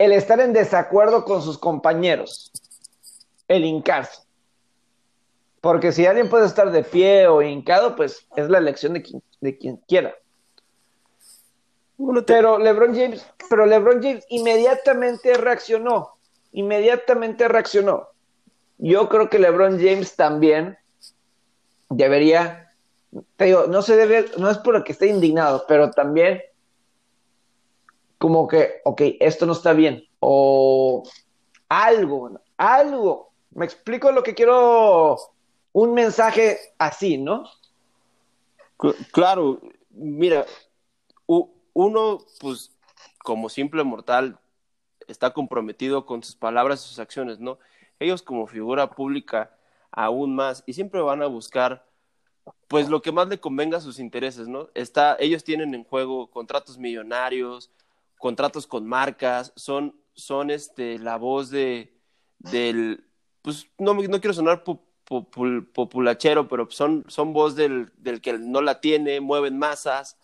[0.05, 2.51] el estar en desacuerdo con sus compañeros,
[3.47, 4.23] el hincarse.
[5.61, 9.23] Porque si alguien puede estar de pie o hincado, pues es la elección de quien,
[9.41, 10.13] de quien quiera.
[12.27, 16.17] Pero LeBron James, pero LeBron James inmediatamente reaccionó,
[16.51, 18.09] inmediatamente reaccionó.
[18.79, 20.79] Yo creo que LeBron James también
[21.91, 22.73] debería,
[23.37, 26.43] te digo, no se debe, no es por que esté indignado, pero también
[28.23, 31.03] como que, ok, esto no está bien, o
[31.69, 33.33] algo, algo.
[33.51, 35.19] Me explico lo que quiero,
[35.73, 37.51] un mensaje así, ¿no?
[39.11, 40.47] Claro, mira,
[41.27, 42.71] uno, pues,
[43.25, 44.39] como simple mortal,
[45.09, 47.59] está comprometido con sus palabras y sus acciones, ¿no?
[47.99, 49.51] Ellos como figura pública
[49.91, 51.85] aún más y siempre van a buscar
[52.69, 54.69] pues lo que más le convenga a sus intereses, ¿no?
[54.75, 57.71] Está, ellos tienen en juego contratos millonarios,
[58.23, 61.93] contratos con marcas, son, son este, la voz de,
[62.39, 63.05] del,
[63.43, 68.81] pues no, no quiero sonar populachero, pero son, son voz del, del que no la
[68.81, 70.17] tiene, mueven masas,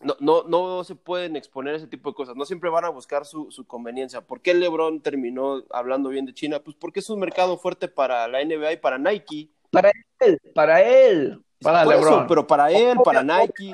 [0.00, 3.24] no, no, no se pueden exponer ese tipo de cosas, no siempre van a buscar
[3.24, 4.20] su, su, conveniencia.
[4.20, 6.60] ¿Por qué LeBron terminó hablando bien de China?
[6.60, 9.48] Pues porque es un mercado fuerte para la NBA y para Nike.
[9.70, 12.26] Para él, para él, para LeBron.
[12.26, 13.72] pero para él, para Nike,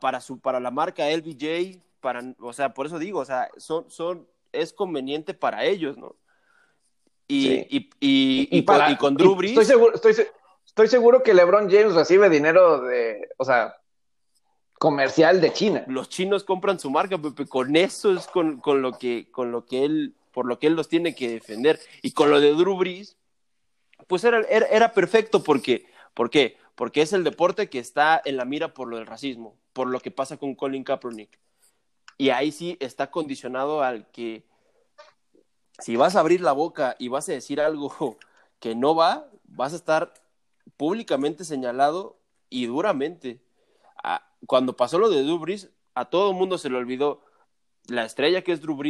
[0.00, 3.90] para, su, para la marca LBJ, para, o sea, por eso digo, o sea, son,
[3.90, 6.16] son, es conveniente para ellos, ¿no?
[7.26, 9.52] Y, y, y, y, con, con Drew Brees.
[9.52, 10.14] Estoy seguro, estoy,
[10.66, 13.76] estoy seguro que LeBron James recibe dinero de, o sea,
[14.78, 15.84] comercial de China.
[15.86, 19.64] Los chinos compran su marca, Pepe, con eso es con, con, lo que, con lo
[19.64, 21.80] que él, por lo que él los tiene que defender.
[22.02, 23.16] Y con lo de Drew Brees,
[24.06, 26.58] pues era, era, perfecto porque, ¿por qué?
[26.74, 30.00] Porque es el deporte que está en la mira por lo del racismo, por lo
[30.00, 31.38] que pasa con Colin Kaepernick.
[32.18, 34.44] Y ahí sí está condicionado al que
[35.78, 38.18] si vas a abrir la boca y vas a decir algo
[38.60, 40.14] que no va, vas a estar
[40.76, 42.18] públicamente señalado
[42.50, 43.40] y duramente
[44.46, 45.40] cuando pasó lo de Drew
[45.94, 47.22] a todo el mundo se le olvidó
[47.86, 48.80] la estrella que es Drew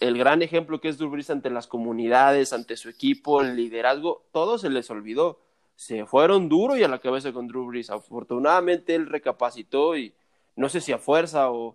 [0.00, 4.58] el gran ejemplo que es Drew ante las comunidades, ante su equipo, el liderazgo, todo
[4.58, 5.40] se les olvidó.
[5.80, 10.12] Se fueron duro y a la cabeza con Drew Afortunadamente él recapacitó y
[10.54, 11.74] no sé si a fuerza o,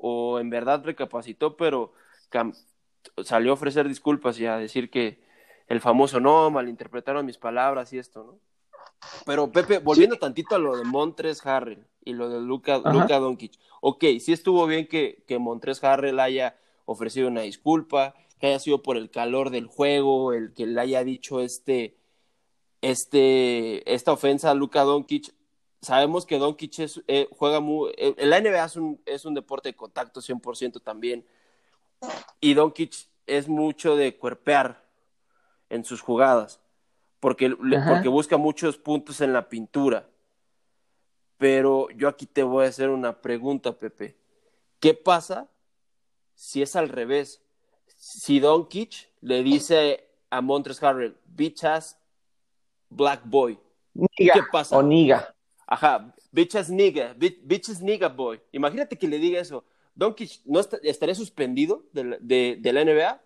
[0.00, 1.92] o en verdad recapacitó, pero
[3.22, 5.20] salió a ofrecer disculpas y a decir que
[5.68, 8.38] el famoso no, malinterpretaron mis palabras y esto, ¿no?
[9.24, 13.52] Pero Pepe, volviendo tantito a lo de Montres Harrell y lo de Luca, Luca Doncic.
[13.80, 18.82] Ok, sí estuvo bien que, que Montres Harrell haya ofrecido una disculpa, que haya sido
[18.82, 21.94] por el calor del juego, el que le haya dicho este,
[22.90, 25.34] este, esta ofensa a Luca Doncic.
[25.80, 27.92] Sabemos que Doncic es, eh, juega muy...
[27.96, 31.24] Eh, la NBA es un, es un deporte de contacto 100% también.
[32.40, 32.94] Y Doncic
[33.26, 34.84] es mucho de cuerpear
[35.70, 36.60] en sus jugadas
[37.20, 37.56] porque,
[37.88, 40.06] porque busca muchos puntos en la pintura.
[41.38, 44.14] Pero yo aquí te voy a hacer una pregunta, Pepe.
[44.78, 45.48] ¿Qué pasa
[46.34, 47.40] si es al revés?
[47.96, 51.64] Si Don Kitch le dice a Montres Harrell, bitch
[52.94, 53.58] black boy.
[54.16, 54.76] ¿Qué pasa?
[54.76, 55.34] O niga.
[55.66, 58.40] Ajá, bitch ass nigga, bitch, nigga boy.
[58.52, 59.64] Imagínate que le diga eso.
[59.94, 63.24] Don Kitch no estaría suspendido de, de, de la NBA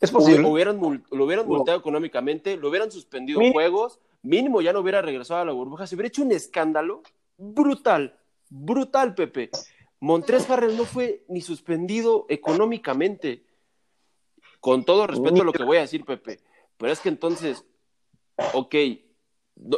[0.00, 0.42] es posible.
[0.42, 5.40] Lo hubieran, lo hubieran multado económicamente, lo hubieran suspendido juegos, mínimo ya no hubiera regresado
[5.40, 7.02] a la burbuja, se hubiera hecho un escándalo
[7.38, 8.18] brutal,
[8.48, 9.50] brutal, Pepe.
[10.00, 13.44] Montres Harrell no fue ni suspendido económicamente.
[14.60, 16.40] Con todo respeto a lo que voy a decir, Pepe,
[16.76, 17.64] pero es que entonces,
[18.52, 18.74] ok,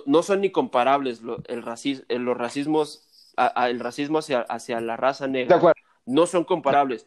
[0.06, 5.60] no, son ni comparables el racismo, los racismos, el racismo hacia, hacia la raza negra.
[6.06, 7.06] No son comparables.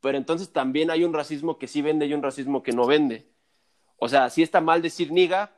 [0.00, 3.26] Pero entonces también hay un racismo que sí vende y un racismo que no vende.
[3.96, 5.50] O sea, sí está mal decir niga,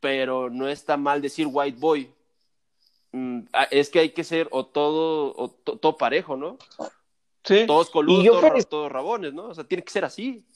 [0.00, 2.08] pero no está mal decir white boy.
[3.12, 3.40] Mm,
[3.70, 6.56] es que hay que ser o todo, o todo parejo, ¿no?
[7.42, 7.66] Sí.
[7.66, 9.46] Todos coludos, todos, rabones, ¿no?
[9.46, 10.46] O sea, tiene que ser así.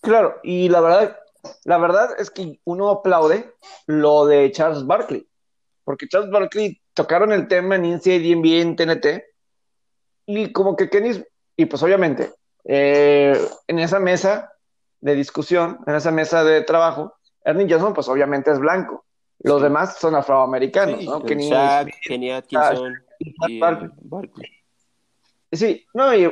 [0.00, 1.18] Claro, y la verdad,
[1.64, 3.54] la verdad es que uno aplaude
[3.86, 5.26] lo de Charles Barkley,
[5.84, 9.24] porque Charles Barkley tocaron el tema en NCAA, NBA, en TNT,
[10.26, 11.24] y como que Kenny,
[11.56, 12.32] y pues obviamente,
[12.64, 14.52] eh, en esa mesa
[15.00, 17.14] de discusión, en esa mesa de trabajo,
[17.44, 19.06] Ernie Johnson, pues obviamente es blanco.
[19.38, 21.22] Los demás son afroamericanos, ¿no?
[21.22, 24.48] Kenny, Shaq, Kenny Atkinson y Barkley.
[25.50, 26.30] Sí, no, y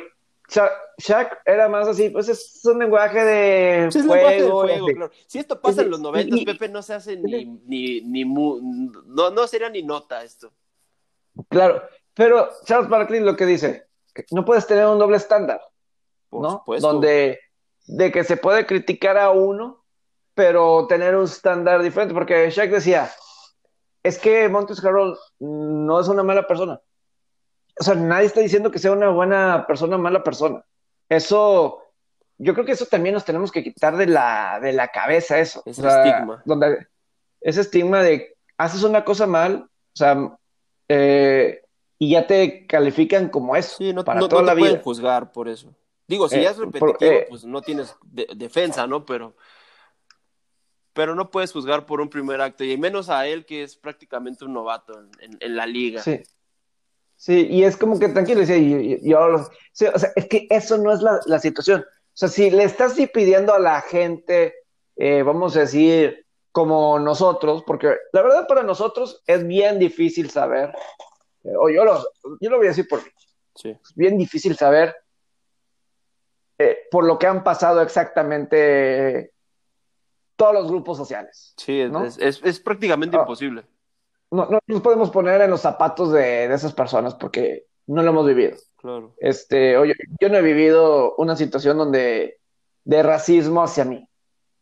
[0.49, 4.63] Shaq, era más así, pues es un lenguaje de fuego.
[4.63, 5.11] claro.
[5.27, 9.47] Si esto pasa en los 90, Pepe, no se hace ni, ni, ni no, no
[9.47, 10.53] sería ni nota esto.
[11.49, 11.83] Claro,
[12.15, 13.89] pero Charles Barkley lo que dice,
[14.31, 15.61] no puedes tener un doble estándar,
[16.31, 16.65] ¿no?
[16.81, 17.41] Donde
[17.87, 19.85] de que se puede criticar a uno,
[20.35, 23.11] pero tener un estándar diferente, porque Shaq decía,
[24.03, 26.81] es que Montes Carroll no es una mala persona,
[27.79, 30.65] o sea, nadie está diciendo que sea una buena persona o mala persona.
[31.09, 31.83] Eso,
[32.39, 35.63] yo creo que eso también nos tenemos que quitar de la, de la cabeza, eso.
[35.67, 36.43] Ese estigma.
[36.45, 36.87] Donde,
[37.41, 40.37] ese estigma de haces una cosa mal, o sea,
[40.89, 41.63] eh,
[41.99, 45.49] y ya te califican como eso sí, no, para toda la te pueden juzgar por
[45.49, 45.75] eso.
[46.09, 49.05] Digo, si ya es eh, repetitivo, eh, pues no tienes defensa, ¿no?
[49.05, 49.37] Pero,
[50.93, 54.45] pero no puedes juzgar por un primer acto, y menos a él que es prácticamente
[54.45, 56.01] un novato en, en la liga.
[56.03, 56.23] Sí.
[57.17, 61.39] Sí, y es como que tranquilo, y, o sea, es que eso no es la,
[61.39, 61.81] situación.
[61.81, 64.55] O sea, si le estás pidiendo a la gente,
[64.97, 70.75] eh, vamos a decir, como nosotros, porque la verdad para nosotros es bien difícil saber,
[71.45, 72.03] eh, o yo lo,
[72.41, 73.11] yo lo voy a decir por mí,
[73.55, 73.71] sí.
[73.71, 74.95] es bien difícil saber
[76.59, 79.33] eh, por lo que han pasado exactamente
[80.37, 81.55] todos los grupos sociales.
[81.57, 81.83] Sí,
[82.19, 83.21] es, prácticamente ah.
[83.21, 83.65] imposible
[84.31, 88.27] no, no nos podemos poner en los zapatos de, esas personas porque no lo hemos
[88.27, 88.57] vivido.
[88.77, 89.15] Claro.
[89.19, 92.39] Este, oye, yo no he vivido una situación donde
[92.85, 94.09] de racismo hacia mí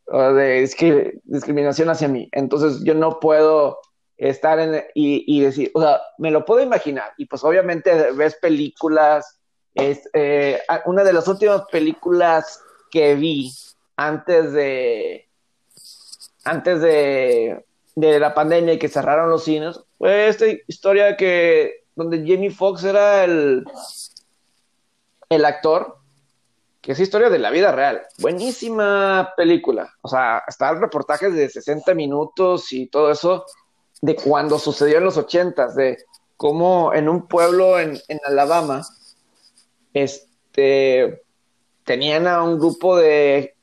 [0.07, 0.61] o de
[1.25, 2.29] discriminación hacia mí.
[2.33, 3.79] Entonces yo no puedo
[4.17, 7.13] estar en y, decir, o sea, me lo puedo imaginar.
[7.19, 9.41] Y pues obviamente ves películas.
[9.75, 13.51] Es, eh, una de las últimas películas que vi
[13.97, 15.29] antes de
[16.45, 17.65] antes de
[17.95, 22.85] de la pandemia y que cerraron los cines, fue esta historia que donde Jamie Foxx
[22.85, 23.65] era el,
[25.29, 25.99] el actor,
[26.81, 28.03] que es historia de la vida real.
[28.19, 29.91] Buenísima película.
[30.03, 33.47] O sea, están reportajes de 60 minutos y todo eso
[34.03, 35.99] de cuando sucedió en los 80 de
[36.37, 38.87] cómo en un pueblo en, en Alabama,
[39.95, 41.23] este,
[41.85, 43.55] tenían a un grupo de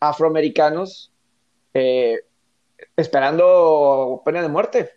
[0.00, 1.12] afroamericanos
[1.74, 2.22] eh,
[2.96, 4.90] esperando pena de muerte.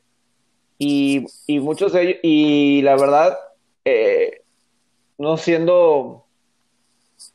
[0.77, 1.27] Y,
[1.59, 3.37] muchos de ellos, y la verdad,
[3.85, 4.41] eh,
[5.19, 6.25] no siendo,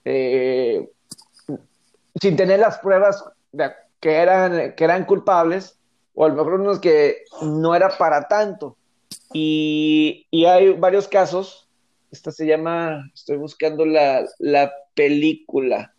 [0.05, 0.90] eh,
[2.20, 3.24] sin tener las pruebas
[4.01, 5.78] que, eran, que eran culpables,
[6.14, 8.76] o a lo mejor unos que no era para tanto.
[9.32, 11.68] Y, hay varios casos,
[12.11, 15.94] esta se llama, estoy buscando la, la película.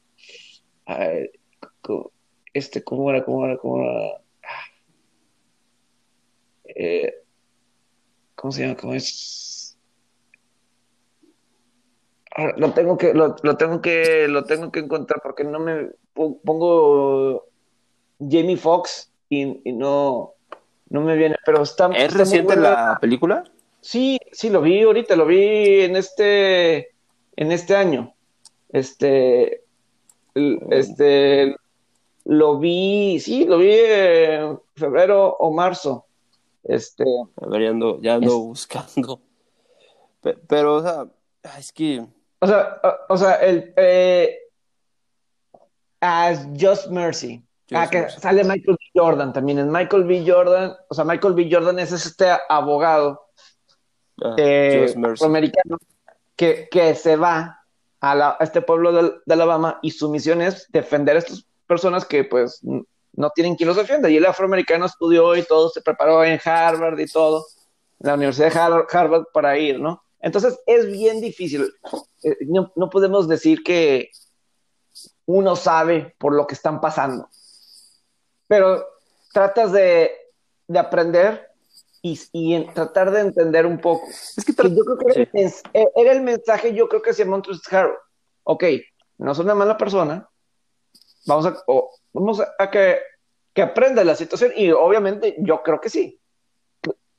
[2.54, 3.24] este, ¿cómo era?
[3.24, 3.58] ¿Cómo era?
[3.58, 4.22] ¿Cómo era?
[6.80, 7.11] Eh,
[8.36, 8.75] ¿cómo se llama?
[8.75, 9.75] ¿Cómo es?
[12.36, 17.47] Ah, lo tengo que, lo, tengo que, lo tengo que encontrar porque no me pongo
[18.19, 20.34] Jamie Foxx y, no,
[20.89, 21.88] no me viene, pero está.
[21.95, 23.43] ¿Es reciente la película?
[23.82, 26.91] Sí, sí, lo vi ahorita, lo vi en este,
[27.36, 28.13] en este año.
[28.69, 29.63] Este,
[30.69, 31.55] este,
[32.25, 36.07] lo vi, sí, lo vi en febrero o marzo.
[36.68, 37.05] Este,
[37.41, 39.22] a ver, ya ando, ya ando buscando.
[40.47, 41.07] Pero, o sea,
[41.57, 42.05] es que.
[42.39, 43.74] O sea, o, sea, el.
[43.78, 44.38] Eh,
[46.01, 47.43] as Just Mercy.
[47.74, 48.86] ah, que sale Michael B.
[48.93, 49.59] Jordan también.
[49.59, 50.26] Es Michael B.
[50.28, 50.76] Jordan.
[50.89, 51.49] O sea, Michael B.
[51.49, 53.30] Jordan es este abogado
[54.24, 54.93] ah, eh,
[55.24, 55.78] americano
[56.36, 57.63] que, que se va
[58.01, 61.45] a, la, a este pueblo de, de, Alabama y su misión es defender a estas
[61.65, 62.61] personas que, pues,
[63.18, 64.09] no tienen quien los defienda.
[64.09, 67.45] Y el afroamericano estudió y todo, se preparó en Harvard y todo,
[67.99, 70.01] en la Universidad de Harvard para ir, ¿no?
[70.20, 71.74] Entonces es bien difícil.
[72.24, 74.09] Eh, no, podemos decir que,
[75.26, 77.28] uno sabe por lo que están pasando.
[78.47, 78.86] Pero
[79.34, 80.11] tratas de,
[80.68, 81.51] de aprender
[82.01, 84.07] y, y tratar de entender un poco.
[84.07, 87.97] Es que, yo creo que eh, era, el, mensaje, yo creo que hacia Montrezl Harrell.
[88.43, 88.63] Ok,
[89.18, 90.30] no es una mala persona,
[91.26, 91.57] vamos a,
[92.20, 92.99] vamos a, que,
[93.53, 96.20] que aprenda la situación y obviamente yo creo que sí.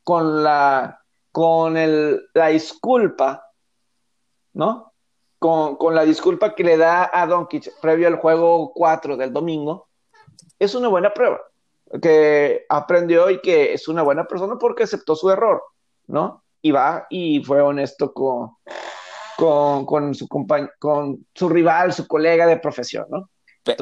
[0.02, 3.46] Con la, con el, la disculpa,
[4.54, 4.92] ¿no?
[5.38, 9.88] Con, con, la disculpa que le da a Doncic previo al juego 4 del domingo,
[10.58, 11.40] es una buena prueba
[12.02, 15.62] que aprendió y que es una buena persona porque aceptó su error,
[16.06, 16.42] ¿no?
[16.60, 18.56] Y va y fue honesto con,
[19.36, 23.30] con, con su, con su rival, su colega de profesión, ¿no?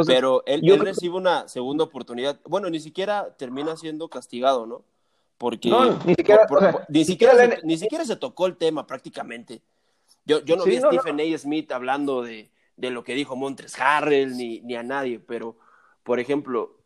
[0.07, 2.41] Pero él, recibe una segunda oportunidad.
[2.45, 4.83] Bueno, ni siquiera termina siendo castigado, ¿no?
[5.39, 5.71] Porque
[6.05, 6.47] ni, siquiera,
[6.89, 9.63] ni, siquiera ni, siquiera se, tocó el tema prácticamente.
[10.25, 11.39] Yo, yo no vi a Stephen A.
[11.39, 15.57] Smith hablando de, de, lo que dijo Montres Harrell ni, ni a nadie, pero,
[16.03, 16.77] por ejemplo,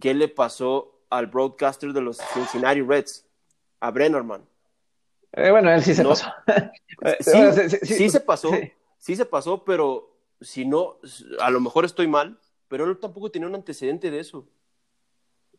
[0.00, 3.24] qué le pasó al broadcaster de los Cincinnati Reds,
[3.80, 4.44] a Brennerman.
[5.32, 6.26] Eh, bueno, él sí se pasó.
[7.82, 8.50] sí, se pasó,
[8.98, 9.16] sí.
[9.16, 10.98] se pasó, pero si no,
[11.40, 12.38] a lo mejor estoy mal,
[12.68, 14.46] pero él tampoco tenía un antecedente de eso.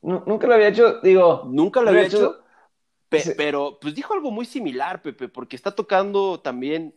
[0.01, 1.43] nunca lo había hecho, digo.
[1.47, 2.43] Nunca lo había hecho,
[3.37, 6.95] pero pues dijo algo muy similar, Pepe, porque está tocando también,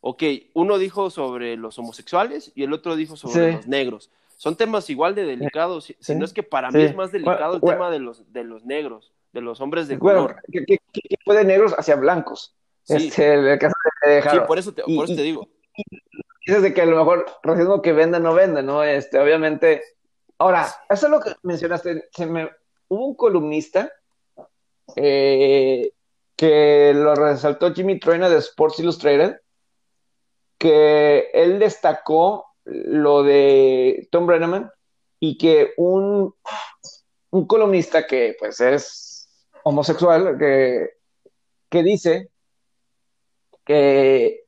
[0.00, 0.22] ok,
[0.54, 5.16] uno dijo sobre los homosexuales y el otro dijo sobre los negros son temas igual
[5.16, 8.32] de delicados, si no es que para mí es más delicado el tema de los,
[8.32, 10.36] de los negros, de los hombres de color.
[10.50, 10.78] Que,
[11.24, 12.54] fue de negros hacia blancos.
[12.84, 13.74] Sí, este, el caso
[14.06, 15.48] de sí por eso te, por eso te digo.
[16.48, 18.82] Dices de que a lo mejor racismo que venda no venda, ¿no?
[18.82, 19.82] Este, obviamente.
[20.38, 22.08] Ahora, eso es lo que mencionaste.
[22.10, 22.48] Se me,
[22.88, 23.92] hubo un columnista
[24.96, 25.92] eh,
[26.36, 29.36] que lo resaltó Jimmy Troina de Sports Illustrated,
[30.56, 34.70] que él destacó lo de Tom Brenneman
[35.20, 36.34] y que un,
[37.30, 39.28] un columnista que pues es
[39.64, 40.92] homosexual, que,
[41.68, 42.30] que dice
[43.66, 44.47] que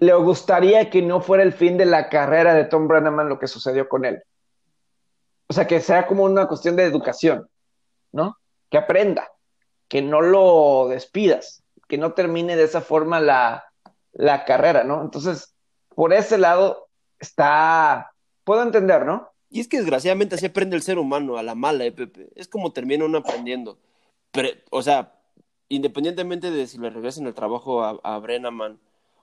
[0.00, 3.46] le gustaría que no fuera el fin de la carrera de Tom Brenneman lo que
[3.46, 4.22] sucedió con él.
[5.46, 7.48] O sea, que sea como una cuestión de educación,
[8.10, 8.38] ¿no?
[8.70, 9.30] Que aprenda,
[9.88, 13.64] que no lo despidas, que no termine de esa forma la,
[14.12, 15.02] la carrera, ¿no?
[15.02, 15.54] Entonces,
[15.94, 16.88] por ese lado
[17.18, 18.12] está,
[18.44, 19.28] puedo entender, ¿no?
[19.50, 22.30] Y es que desgraciadamente así aprende el ser humano, a la mala, ¿eh, Pepe?
[22.36, 23.78] Es como termina uno aprendiendo.
[24.30, 25.20] Pero, o sea,
[25.68, 28.18] independientemente de si le regresen el trabajo a, a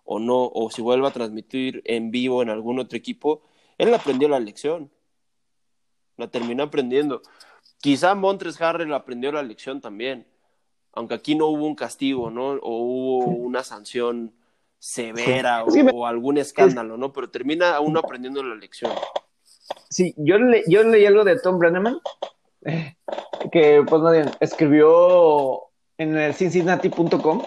[0.09, 3.43] o no, o si vuelva a transmitir en vivo en algún otro equipo,
[3.77, 4.89] él aprendió la lección.
[6.15, 7.21] La terminó aprendiendo.
[7.81, 10.25] Quizá Montres Harrell aprendió la lección también,
[10.93, 12.53] aunque aquí no hubo un castigo, ¿no?
[12.53, 14.33] O hubo una sanción
[14.79, 17.11] severa o, algún escándalo, ¿no?
[17.11, 18.93] Pero termina uno aprendiendo la lección.
[19.89, 20.37] Sí, yo,
[20.67, 21.99] yo leí algo de Tom Brenneman,
[22.63, 22.95] eh,
[23.51, 25.63] que pues no escribió
[25.97, 27.43] en el Cincinnati.com,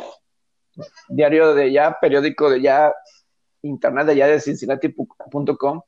[1.09, 2.95] diario de ya, periódico de ya,
[3.63, 5.83] internet de ya de Cincinnati.com.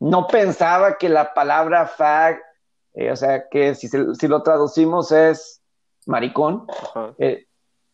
[0.00, 2.40] No pensaba que la palabra fag,
[2.94, 5.62] eh, o sea, que si, si, lo traducimos es
[6.06, 6.66] maricón,
[7.18, 7.46] eh,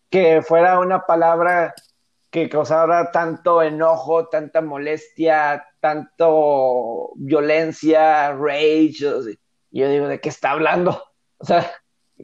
[0.09, 1.75] que fuera una palabra
[2.31, 9.37] que causara tanto enojo, tanta molestia, tanto violencia, rage.
[9.71, 11.03] Y yo digo, ¿de qué está hablando?
[11.43, 11.73] O sea,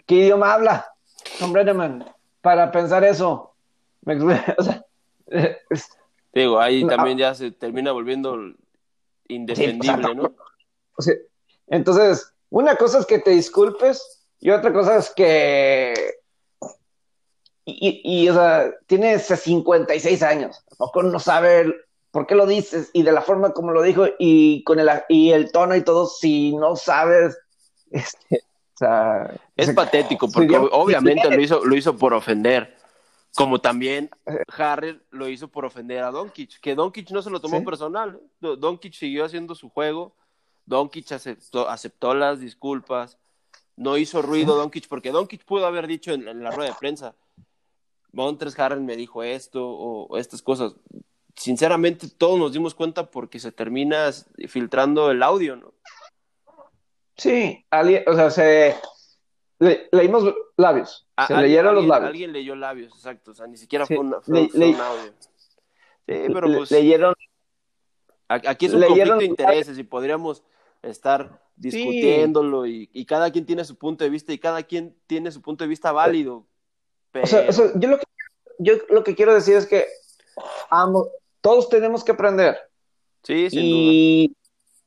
[0.06, 0.92] ¿qué idioma habla?
[1.40, 1.64] Hombre,
[2.46, 3.52] para pensar eso.
[4.06, 4.86] O sea,
[6.32, 8.38] digo, ahí también ya se termina volviendo
[9.26, 10.32] indefendible, ¿no?
[10.96, 11.16] O sea,
[11.66, 15.92] entonces, una cosa es que te disculpes y otra cosa es que
[17.64, 21.74] y, y, o sea, tiene 56 años, poco no sabe
[22.12, 25.32] por qué lo dices y de la forma como lo dijo y con el, y
[25.32, 27.36] el tono y todo, si no sabes,
[27.90, 28.45] este,
[28.76, 32.76] o sea, es patético porque obviamente lo hizo, lo hizo por ofender.
[33.34, 34.08] Como también
[34.56, 38.18] Harry lo hizo por ofender a Doncic, que Doncic no se lo tomó personal.
[38.42, 38.56] ¿eh?
[38.58, 40.14] Doncic siguió haciendo su juego,
[40.64, 43.18] Doncic aceptó, aceptó las disculpas,
[43.76, 47.14] no hizo ruido Doncic, porque Doncic pudo haber dicho en la rueda de prensa,
[48.16, 50.74] Montres Harrell me dijo esto o, estas cosas.
[51.36, 54.10] Sinceramente, todos nos dimos cuenta porque se termina
[54.48, 55.74] filtrando el audio, ¿no?
[57.16, 58.76] Sí, alguien, o sea, se
[59.58, 61.06] leímos labios.
[61.26, 62.10] Se leyeron los labios.
[62.10, 63.30] Alguien leyó labios, exacto.
[63.30, 64.22] O sea, ni siquiera fue, un audio.
[64.48, 64.74] Sí,
[66.06, 66.70] pero pues.
[66.70, 67.14] Leyeron.
[68.28, 70.42] Aquí es un conflicto de intereses y podríamos
[70.82, 75.30] estar discutiéndolo y, y, cada quien tiene su punto de vista y cada quien tiene
[75.30, 76.46] su punto de vista válido.
[77.14, 78.04] O sea, yo, lo que,
[78.58, 79.86] yo lo que quiero decir es que
[81.40, 82.58] todos tenemos que aprender.
[83.22, 84.36] Sí, sin y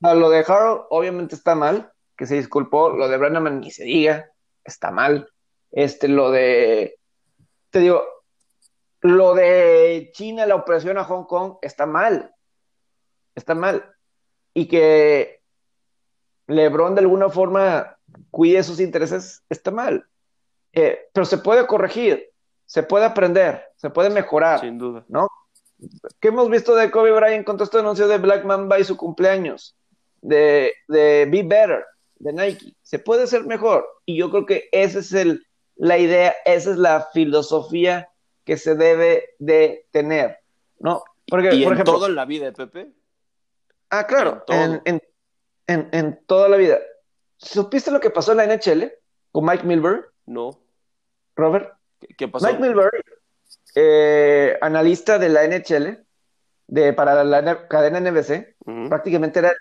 [0.00, 1.89] lo de Harold obviamente está mal,
[2.20, 4.30] que se disculpó, lo de Brennan ni se diga,
[4.62, 5.32] está mal.
[5.70, 6.98] Este, lo de,
[7.70, 8.04] te digo,
[9.00, 12.34] lo de China, la operación a Hong Kong, está mal,
[13.34, 13.94] está mal.
[14.52, 15.40] Y que
[16.46, 17.96] LeBron de alguna forma
[18.30, 20.06] cuide sus intereses, está mal.
[20.74, 22.28] Eh, pero se puede corregir,
[22.66, 24.60] se puede aprender, se puede mejorar.
[24.60, 25.06] Sin duda.
[25.08, 25.26] ¿No?
[26.20, 28.98] ¿Qué hemos visto de Kobe Bryant con todo este anuncio de Black Mamba y su
[28.98, 29.74] cumpleaños?
[30.20, 31.86] De, de Be Better,
[32.20, 32.74] de Nike.
[32.82, 33.86] Se puede ser mejor.
[34.06, 35.44] Y yo creo que esa es el,
[35.74, 38.10] la idea, esa es la filosofía
[38.44, 40.38] que se debe de tener.
[40.78, 41.02] ¿No?
[41.26, 42.92] Porque, ¿Y por en ejemplo, todo en la vida, Pepe?
[43.90, 45.02] Ah, claro, en, en,
[45.66, 46.78] en, en, toda la vida.
[47.38, 48.92] ¿Supiste lo que pasó en la NHL
[49.32, 50.00] con Mike Milbury?
[50.26, 50.60] No.
[51.34, 51.74] Robert.
[52.16, 52.46] ¿Qué, pasó?
[52.46, 53.02] Mike Milbury,
[53.74, 56.04] eh, analista de la NHL,
[56.66, 58.56] de, para la cadena NBC,
[58.88, 59.52] prácticamente era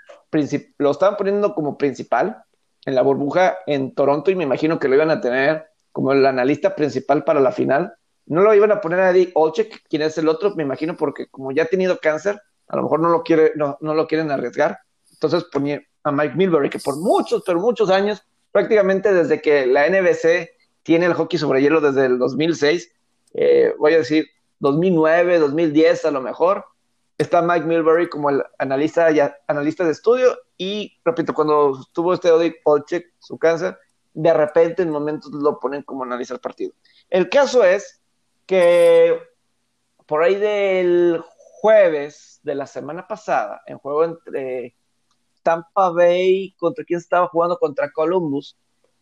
[0.78, 2.44] lo estaban poniendo como principal
[2.86, 6.26] en la burbuja en Toronto y me imagino que lo iban a tener como el
[6.26, 7.94] analista principal para la final.
[8.26, 11.28] No lo iban a poner a Eddie Olchek, quien es el otro, me imagino, porque
[11.28, 14.32] como ya ha tenido cáncer, a lo mejor no lo, quiere, no, no lo quieren
[14.32, 14.80] arriesgar.
[15.12, 18.22] Entonces ponía a Mike Milbury, que por muchos, pero muchos años,
[18.52, 20.52] prácticamente desde que la NBC
[20.84, 22.92] tiene el hockey sobre hielo desde el 2006,
[23.34, 24.28] eh, voy a decir
[24.60, 26.66] 2009, 2010 a lo mejor,
[27.20, 29.10] está Mike Milbury como el analista,
[29.48, 32.32] analista de estudio y, repito, cuando tuvo este
[32.64, 33.78] Olchek, su cáncer,
[34.14, 36.74] de repente en momentos lo ponen como analista del partido.
[37.10, 38.02] El caso es
[38.46, 39.22] que
[40.08, 41.22] por ahí del
[41.62, 44.78] jueves de la semana pasada, en juego entre
[45.44, 48.58] Tampa Bay, contra quién estaba jugando contra Columbus,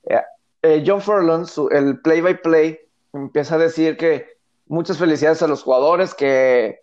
[0.10, 0.22] eh,
[0.64, 2.80] eh, John Furlong, el play-by-play,
[3.14, 6.82] empieza a decir que muchas felicidades a los jugadores que,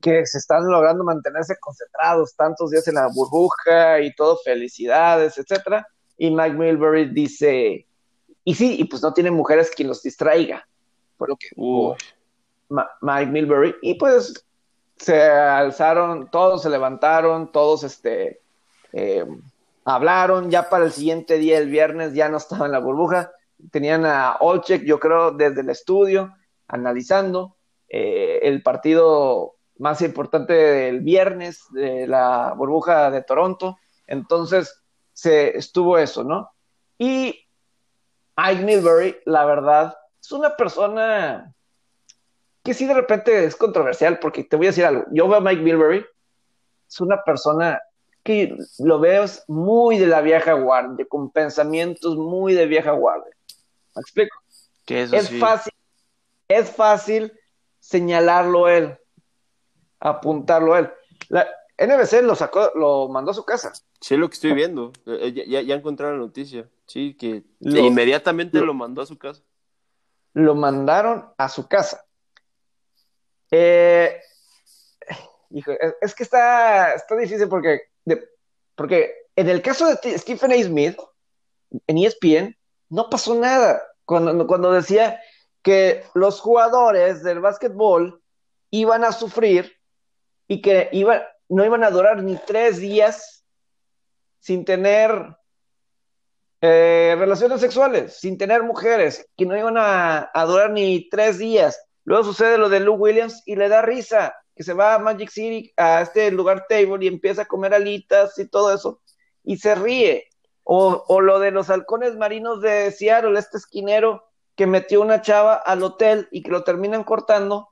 [0.00, 5.86] que se están logrando mantenerse concentrados tantos días en la burbuja y todo, felicidades, etcétera.
[6.16, 7.86] Y Mike Milbury dice,
[8.44, 10.66] y sí, y pues no tienen mujeres quien los distraiga.
[11.16, 11.48] Por lo que
[13.02, 13.76] Mike Milbury.
[13.82, 14.46] Y pues
[14.96, 18.40] se alzaron, todos se levantaron, todos este,
[18.92, 19.26] eh,
[19.84, 20.50] hablaron.
[20.50, 23.32] Ya para el siguiente día, el viernes, ya no estaba en la burbuja.
[23.70, 26.34] Tenían a Olchek, yo creo, desde el estudio,
[26.68, 27.56] analizando
[27.88, 33.78] eh, el partido más importante del viernes de la burbuja de Toronto.
[34.06, 36.50] Entonces, se estuvo eso, ¿no?
[36.98, 37.46] Y
[38.36, 41.54] Mike Milbury, la verdad, es una persona
[42.62, 45.04] que sí de repente es controversial, porque te voy a decir algo.
[45.12, 46.04] Yo veo a Mike Milbury,
[46.86, 47.80] es una persona
[48.22, 53.34] que lo veo muy de la vieja guardia, con pensamientos muy de vieja guardia.
[53.96, 54.36] ¿Me explico?
[54.86, 55.72] es fácil,
[56.48, 57.32] es fácil
[57.78, 58.99] señalarlo él,
[60.00, 60.90] apuntarlo él.
[61.28, 61.46] La
[61.78, 63.72] NBC lo sacó, lo mandó a su casa.
[64.00, 64.92] Sí, lo que estoy viendo.
[65.06, 66.68] Eh, eh, ya, ya encontré la noticia.
[66.86, 69.42] Sí, que inmediatamente lo, mandó a su casa.
[70.34, 72.04] Lo mandaron a su casa.
[73.50, 74.20] Eh,
[76.00, 77.80] es, que está, está difícil porque,
[78.74, 80.62] porque en el caso de Stephen A.
[80.62, 80.98] Smith,
[81.86, 82.56] en ESPN,
[82.88, 83.82] no pasó nada.
[84.04, 85.20] Cuando, cuando decía
[85.62, 88.22] que los jugadores del básquetbol
[88.70, 89.79] iban a sufrir
[90.50, 93.44] y que iban, no iban a durar ni tres días
[94.40, 95.36] sin tener
[96.60, 101.80] eh, relaciones sexuales, sin tener mujeres, que no iban a, durar ni tres días.
[102.02, 105.30] Luego sucede lo de Lou Williams y le da risa, que se va a Magic
[105.30, 109.00] City, a este lugar table y empieza a comer alitas y todo eso,
[109.44, 110.26] y se ríe.
[110.64, 114.24] O, o lo de los halcones marinos de Seattle, este esquinero
[114.56, 117.68] que metió una chava al hotel y que lo terminan cortando,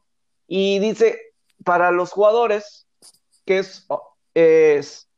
[0.46, 1.27] y dice,
[1.64, 2.86] para los jugadores,
[3.44, 3.86] que es,
[4.34, 5.08] es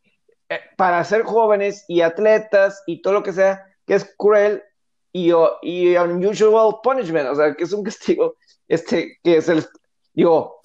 [0.49, 4.63] eh, para ser jóvenes y atletas y todo lo que sea, que es cruel
[5.13, 5.33] y,
[5.63, 8.37] y unusual punishment, o sea, que es un castigo,
[8.69, 9.67] este, que es el,
[10.13, 10.61] digo,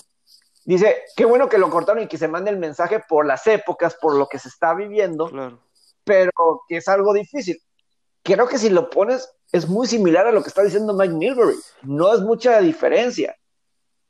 [0.63, 3.95] dice, qué bueno que lo cortaron y que se mande el mensaje por las épocas,
[4.01, 5.59] por lo que se está viviendo,
[6.03, 7.61] pero que es algo difícil.
[8.23, 11.57] Creo que si lo pones, es muy similar a lo que está diciendo Mike Milbury,
[11.83, 13.37] no es mucha diferencia.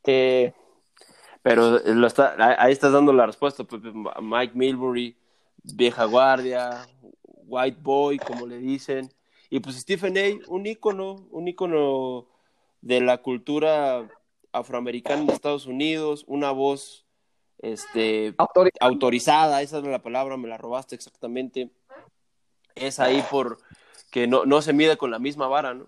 [0.06, 0.54] Eh,
[1.46, 3.64] pero lo está, ahí estás dando la respuesta,
[4.20, 5.16] Mike Milbury,
[5.62, 6.88] vieja guardia,
[7.46, 9.14] white boy, como le dicen.
[9.52, 12.26] Y pues Stephen A., un ícono, un ícono
[12.82, 14.10] de la cultura
[14.54, 17.06] afroamericana en Estados Unidos, una voz
[17.60, 18.34] este,
[18.80, 21.70] autorizada, esa es la palabra, me la robaste exactamente.
[22.74, 23.60] Es ahí por
[24.10, 25.86] que no, no se mide con la misma vara, ¿no?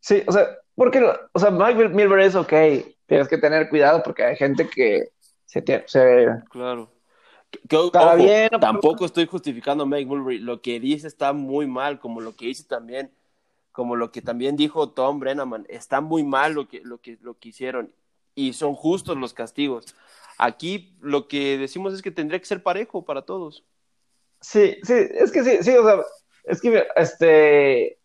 [0.00, 2.54] Sí, o sea, porque, o sea, Mike Milbury es ok,
[3.06, 5.10] tienes que tener cuidado porque hay gente que
[5.44, 6.26] se, se...
[6.50, 6.92] Claro.
[8.60, 10.38] tampoco estoy justificando a Mike Mulberry.
[10.38, 13.12] Lo que dice está muy mal, como lo que dice también,
[13.72, 15.66] como lo que también dijo Tom Brennaman.
[15.68, 17.92] Está muy mal lo que, lo que, lo que hicieron
[18.34, 19.96] y son justos los castigos.
[20.38, 23.64] Aquí lo que decimos es que tendría que ser parejo para todos.
[24.40, 26.04] Sí, sí, es que sí, sí, o sea,
[26.44, 27.98] es que, este,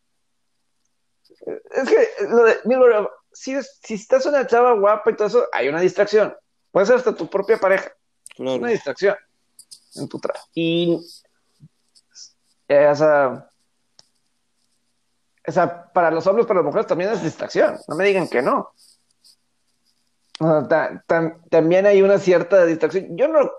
[1.28, 5.70] es que lo de Milbury, si, si estás una chava guapa y todo eso, hay
[5.70, 6.36] una distracción.
[6.72, 7.92] Puede ser hasta tu propia pareja.
[8.38, 9.16] Una distracción
[9.96, 10.48] en tu trabajo.
[10.54, 11.00] Y
[12.68, 13.50] esa,
[15.44, 17.78] esa, para los hombres, para las mujeres también es distracción.
[17.88, 18.72] No me digan que no.
[21.50, 23.18] también hay una cierta distracción.
[23.18, 23.52] Yo no,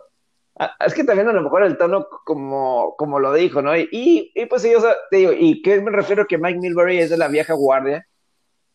[0.84, 3.76] es que también a lo mejor el tono como, como lo dijo, ¿no?
[3.76, 6.98] Y, y pues sí, o sea, te digo, ¿y qué me refiero que Mike Milbury
[6.98, 8.06] es de la vieja guardia?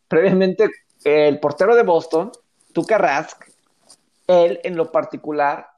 [0.08, 0.70] Previamente,
[1.04, 2.32] el portero de Boston,
[2.74, 3.46] Tuka Rask,
[4.28, 5.70] él en lo particular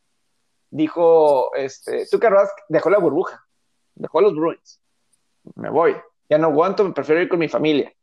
[0.69, 3.45] dijo, este, Tuka Rask dejó la burbuja,
[3.95, 4.79] dejó los Bruins,
[5.55, 5.95] me voy,
[6.29, 7.93] ya no aguanto, me prefiero ir con mi familia.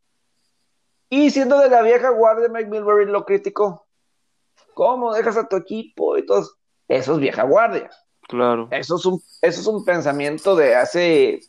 [1.08, 3.86] Y siendo de la vieja guardia, Mike Milbury lo criticó.
[4.74, 6.44] ¿Cómo dejas a tu equipo y todo?
[6.88, 7.90] Eso es vieja guardia.
[8.22, 8.68] Claro.
[8.72, 11.40] Eso es un, eso es un pensamiento de hace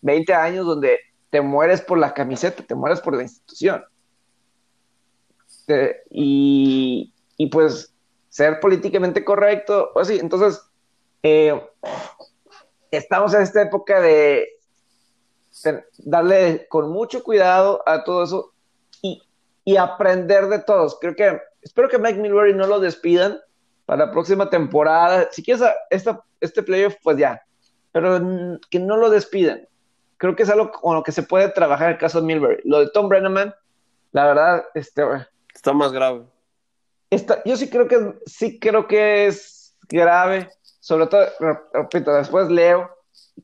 [0.00, 0.98] 20 años donde
[1.30, 3.84] te mueres por la camiseta, te mueres por la institución.
[6.10, 7.92] Y, y pues
[8.28, 10.18] ser políticamente correcto, o así.
[10.18, 10.60] Entonces,
[11.22, 11.58] eh,
[12.90, 14.48] estamos en esta época de
[15.98, 18.52] darle con mucho cuidado a todo eso
[19.02, 20.96] y, aprender de todos.
[21.00, 23.40] Creo que, espero que Mike Milbury no lo despidan
[23.84, 25.28] para la próxima temporada.
[25.32, 27.42] Si quieres esta, este playoff, pues ya,
[27.90, 28.20] pero
[28.70, 29.66] que no lo despidan.
[30.18, 32.58] Creo que es algo con lo que se puede trabajar el caso de Milbury.
[32.64, 33.54] Lo de Tom Brenneman,
[34.12, 35.02] la verdad, este,
[35.56, 36.26] está más grave
[37.44, 40.50] yo sí creo que sí creo que es grave,
[40.80, 41.26] sobre todo,
[41.72, 42.90] repito, después leo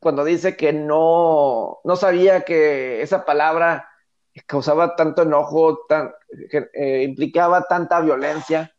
[0.00, 3.88] cuando dice que no, no sabía que esa palabra
[4.46, 6.12] causaba tanto enojo, tan,
[6.72, 8.74] eh, implicaba tanta violencia.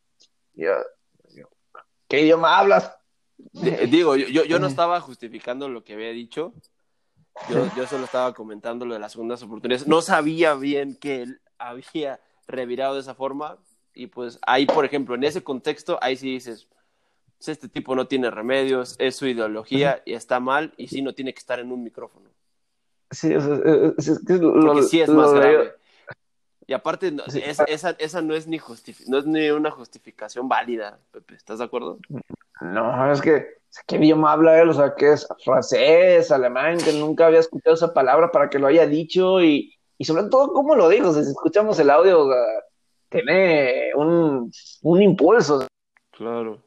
[2.07, 2.91] ¿Qué idioma hablas?
[3.51, 6.53] Digo, yo, yo no estaba justificando lo que había dicho,
[7.49, 9.87] yo, yo solo estaba comentando lo de las segundas oportunidades.
[9.87, 13.57] No sabía bien que él había revirado de esa forma,
[13.93, 16.67] y pues ahí, por ejemplo, en ese contexto, ahí sí dices,
[17.37, 21.13] pues, este tipo no tiene remedios, es su ideología y está mal y sí no
[21.13, 22.29] tiene que estar en un micrófono.
[23.11, 23.55] Sí, o sea,
[23.97, 25.73] es, Porque sí es más grave.
[26.65, 27.13] Y aparte,
[27.67, 28.57] esa, esa no, es ni
[29.07, 31.99] no es ni una justificación válida, Pepe, ¿estás de acuerdo?
[32.61, 34.69] No, es que, ¿qué idioma habla él?
[34.69, 38.67] O sea, que es francés, alemán, que nunca había escuchado esa palabra para que lo
[38.67, 41.13] haya dicho y, y sobre todo, ¿cómo lo dijo?
[41.13, 42.29] si escuchamos el audio,
[43.09, 45.67] tiene un, un impulso.
[46.11, 46.63] Claro.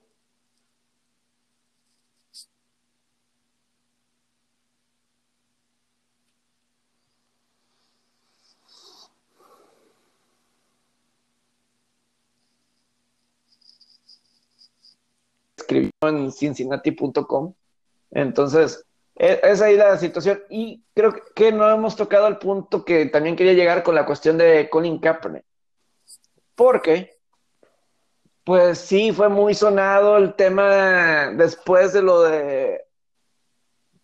[15.66, 17.54] escribió en cincinnati.com.
[18.12, 18.85] Entonces,
[19.16, 20.42] es ahí la situación.
[20.50, 24.38] Y creo que no hemos tocado el punto que también quería llegar con la cuestión
[24.38, 25.44] de Colin Kaepernick
[26.56, 27.20] porque,
[28.42, 32.82] pues sí, fue muy sonado el tema después de lo de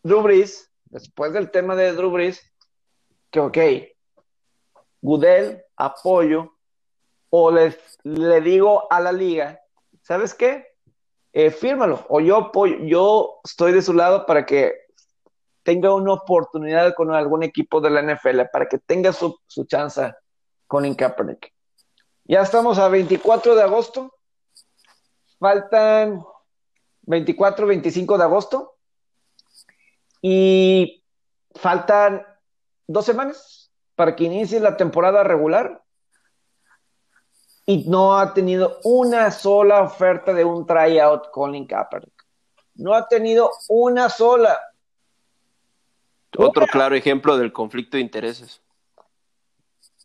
[0.05, 0.25] Drew
[0.85, 2.15] después del tema de Drew
[3.31, 3.59] que ok,
[5.01, 6.55] Gudel, apoyo,
[7.31, 9.59] o le, le digo a la liga,
[10.03, 10.67] ¿sabes qué?
[11.33, 14.82] Eh, fírmalo, o yo apoyo, yo estoy de su lado para que
[15.63, 20.13] tenga una oportunidad con algún equipo de la NFL, para que tenga su, su chance
[20.67, 21.53] con Kaepernick.
[22.25, 24.15] Ya estamos a 24 de agosto.
[25.39, 26.25] Faltan
[27.03, 28.77] 24, 25 de agosto.
[30.21, 31.05] Y
[31.55, 32.25] faltan
[32.87, 35.83] dos semanas para que inicie la temporada regular.
[37.67, 42.27] Y no ha tenido una sola oferta de un tryout Colin Kaepernick.
[42.75, 44.59] No ha tenido una sola.
[46.37, 48.61] Otro claro ejemplo del conflicto de intereses.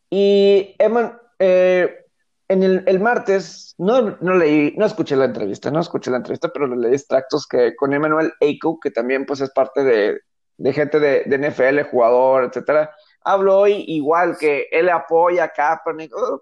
[0.10, 2.06] Y Eman, eh,
[2.50, 6.68] en el, martes, no, no leí, no escuché la entrevista, no escuché la entrevista, pero
[6.68, 11.90] leí extractos que con Emmanuel Eiko, que también pues es parte de, gente de, NFL,
[11.90, 12.90] jugador, etcétera,
[13.22, 16.42] habló igual que él apoya a Kaepernick, oh,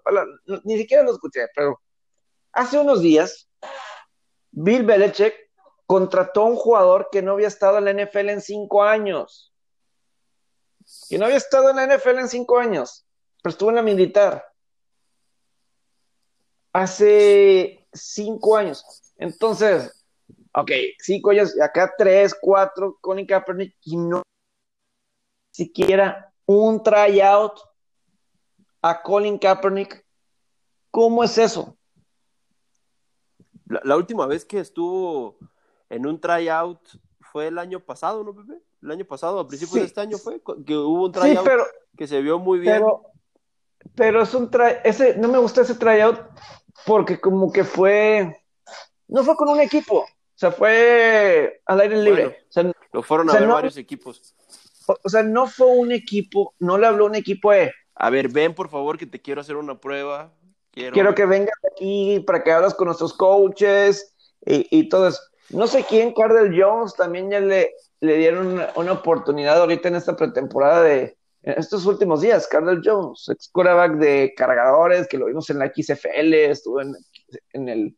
[0.62, 1.80] ni siquiera lo escuché, pero
[2.52, 3.48] hace unos días,
[4.52, 5.34] Bill Belichick
[5.86, 9.45] contrató a un jugador que no había estado en la NFL en cinco años.
[11.08, 13.06] Que no había estado en la NFL en cinco años,
[13.42, 14.44] pero estuvo en la militar
[16.72, 18.84] hace cinco años.
[19.16, 20.04] Entonces,
[20.52, 24.22] ok, cinco años, acá tres, cuatro, Colin Kaepernick, y no
[25.50, 27.58] siquiera un tryout
[28.82, 30.04] a Colin Kaepernick.
[30.90, 31.76] ¿Cómo es eso?
[33.66, 35.38] La, última vez que estuvo
[35.88, 36.80] en un tryout
[37.36, 38.62] fue el año pasado, ¿no, Pepe?
[38.80, 41.46] El año pasado, a principios de este año fue, que hubo un tryout
[41.94, 42.76] que se vio muy bien.
[42.76, 43.02] Pero,
[43.94, 46.18] pero es un tryout, ese, no me gusta ese tryout
[46.86, 48.42] porque como que fue,
[49.08, 52.46] no fue con un equipo, o sea, fue al aire libre.
[52.90, 54.34] lo fueron a ver varios equipos.
[55.04, 57.70] O, sea, no fue un equipo, no le habló un equipo de...
[57.96, 60.32] A ver, ven por favor que te quiero hacer una prueba.
[60.70, 64.14] Quiero, que vengas aquí para que hablas con nuestros coaches
[64.46, 65.20] y, y todo eso.
[65.50, 70.16] No sé quién, Cardell Jones, también ya le, le dieron una, oportunidad ahorita en esta
[70.16, 75.60] pretemporada de, estos últimos días, Cardell Jones, ex quarterback de cargadores, que lo vimos en
[75.60, 76.96] la XFL, estuvo en,
[77.52, 77.96] en el,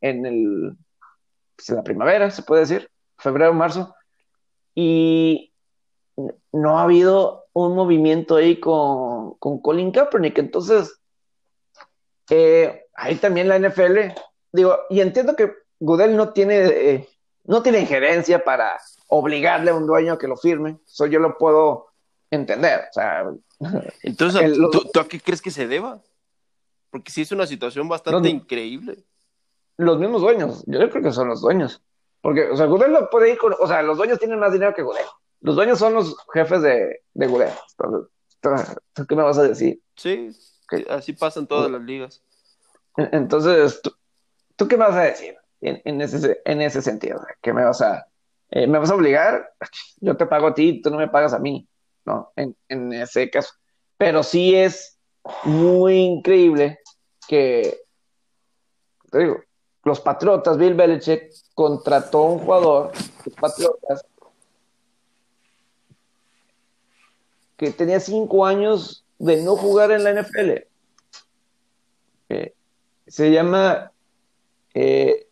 [0.00, 0.76] en el,
[1.56, 3.92] pues, la primavera, se puede decir, febrero, marzo,
[4.74, 5.52] y
[6.52, 10.38] no ha habido un movimiento ahí con, con Colin Kaepernick.
[10.38, 11.00] Entonces,
[12.30, 14.12] eh, ahí también la NFL,
[14.52, 17.08] digo, y entiendo que Goodell no tiene, eh,
[17.44, 20.78] no tiene injerencia para obligarle a un dueño a que lo firme.
[20.86, 21.88] Eso yo lo puedo
[22.30, 22.84] entender.
[22.90, 23.24] O sea,
[24.02, 24.58] Entonces,
[24.92, 26.00] ¿tú, a qué crees que se deba?
[26.90, 29.04] Porque sí es una situación bastante increíble.
[29.76, 31.82] Los mismos dueños, yo creo que son los dueños.
[32.22, 34.74] Porque, o sea, Goodell no puede ir con, o sea, los dueños tienen más dinero
[34.74, 35.06] que Goodell.
[35.40, 37.26] Los dueños son los jefes de, de
[39.08, 39.80] ¿qué me vas a decir?
[39.96, 40.30] Sí,
[40.88, 42.22] así pasan todas las ligas.
[42.96, 43.82] Entonces,
[44.56, 47.20] ¿tú, qué me vas a decir en, ese, en ese sentido?
[47.40, 48.06] ¿Qué me vas a,
[48.50, 49.52] eh, me vas a obligar?
[50.00, 51.66] Yo te pago a ti, tú no me pagas a mí,
[52.04, 52.32] ¿no?
[52.36, 53.54] En, en ese caso.
[53.96, 54.98] Pero sí es
[55.44, 56.80] muy increíble
[57.26, 57.82] que,
[59.10, 59.40] te digo,
[59.84, 62.92] los Patriotas, Bill Belichick contrató a un jugador,
[63.24, 64.04] los Patriotas,
[67.56, 70.66] que tenía cinco años de no jugar en la NFL.
[72.28, 72.54] Eh,
[73.06, 73.92] se llama...
[74.74, 75.25] Eh,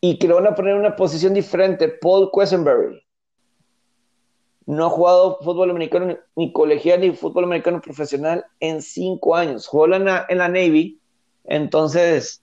[0.00, 3.02] y que lo van a poner en una posición diferente, Paul Quesenberry.
[4.66, 9.66] No ha jugado fútbol americano ni colegial ni fútbol americano profesional en cinco años.
[9.66, 11.00] Jugó en la, en la Navy,
[11.44, 12.42] entonces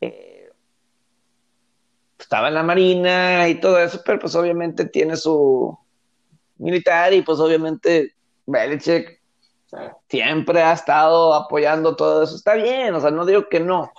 [0.00, 0.50] eh,
[2.18, 5.78] estaba en la Marina y todo eso, pero pues obviamente tiene su,
[6.58, 8.14] militar y pues obviamente
[8.46, 9.20] Belichick
[10.08, 12.36] siempre ha estado apoyando todo eso.
[12.36, 13.92] Está bien, o sea, no digo que no,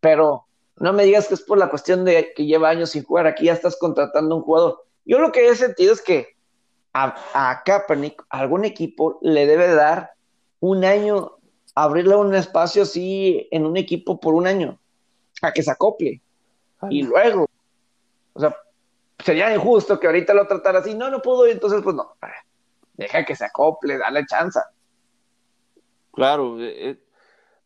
[0.00, 0.46] pero
[0.76, 3.46] no me digas que es por la cuestión de que lleva años sin jugar, aquí
[3.46, 4.84] ya estás contratando un jugador.
[5.04, 6.36] Yo lo que he sentido es que
[6.92, 10.12] a, a Kaepernick, algún equipo le debe dar
[10.60, 11.38] un año,
[11.74, 14.78] abrirle un espacio así en un equipo por un año,
[15.42, 16.20] a que se acople.
[16.90, 17.46] Y luego,
[18.32, 18.56] o sea,
[19.24, 22.16] sería injusto que ahorita lo tratara así, no, no pudo, y entonces pues no,
[22.94, 24.60] deja que se acople, dale chance.
[26.12, 27.04] Claro, eh, eh,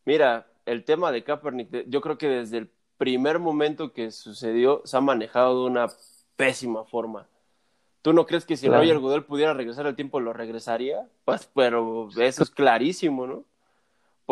[0.05, 4.97] mira, el tema de Kaepernick, yo creo que desde el primer momento que sucedió se
[4.97, 5.87] ha manejado de una
[6.35, 7.27] pésima forma.
[8.01, 11.09] ¿Tú no crees que si Roger Goodell pudiera regresar al tiempo lo regresaría?
[11.25, 13.43] Pues, pero eso es clarísimo, ¿no?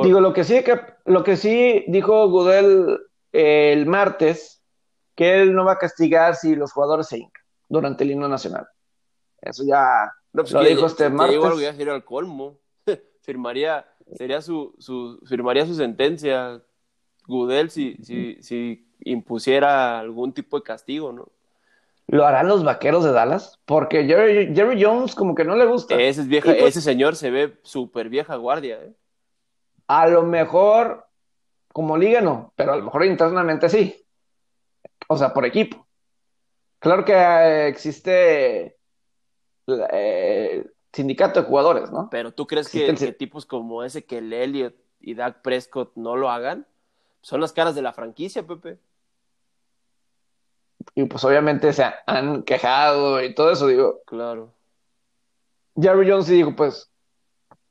[0.03, 0.61] Digo, lo que sí,
[1.05, 2.99] lo que sí dijo Goodell
[3.31, 4.63] el martes
[5.15, 8.67] que él no va a castigar si los jugadores se hincan durante el himno nacional.
[9.41, 11.35] Eso ya pues lo dijo este martes.
[11.35, 12.59] Igual voy a ir al colmo.
[13.21, 13.85] firmaría,
[14.15, 16.61] sería su, su, firmaría su sentencia
[17.27, 21.29] Gudel si, si, si impusiera algún tipo de castigo, ¿no?
[22.07, 23.59] ¿Lo harán los vaqueros de Dallas?
[23.65, 25.95] Porque Jerry, Jerry Jones como que no le gusta.
[25.95, 28.93] Ese, es vieja, pues ese señor se ve súper vieja guardia, ¿eh?
[29.87, 31.07] A lo mejor,
[31.73, 34.05] como liga no, pero a lo mejor internamente sí
[35.07, 35.85] o sea, por equipo.
[36.79, 38.77] Claro que eh, existe
[39.67, 42.09] eh, sindicato de jugadores, ¿no?
[42.09, 46.29] Pero tú crees que, tipos como ese que el Elliot y Dak Prescott no lo
[46.29, 46.67] hagan?
[47.25, 48.77] Son las caras de la franquicia, Pepe.
[50.93, 54.03] Y pues obviamente se han quejado y todo eso, digo.
[54.05, 54.53] Claro.
[55.75, 56.87] Jerry Jones dijo, pues,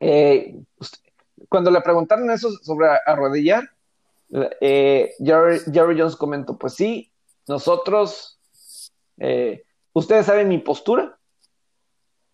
[0.00, 0.60] eh,
[1.48, 3.62] cuando le preguntaron eso sobre arrodillar,
[4.60, 7.12] eh, Jerry, Jerry, Jones comentó, pues sí,
[7.46, 8.40] nosotros,
[9.18, 11.16] eh, ustedes saben mi postura,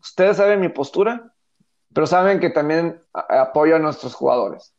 [0.00, 1.34] ustedes saben mi postura,
[1.92, 4.72] pero saben que también apoyo a nuestros jugadores.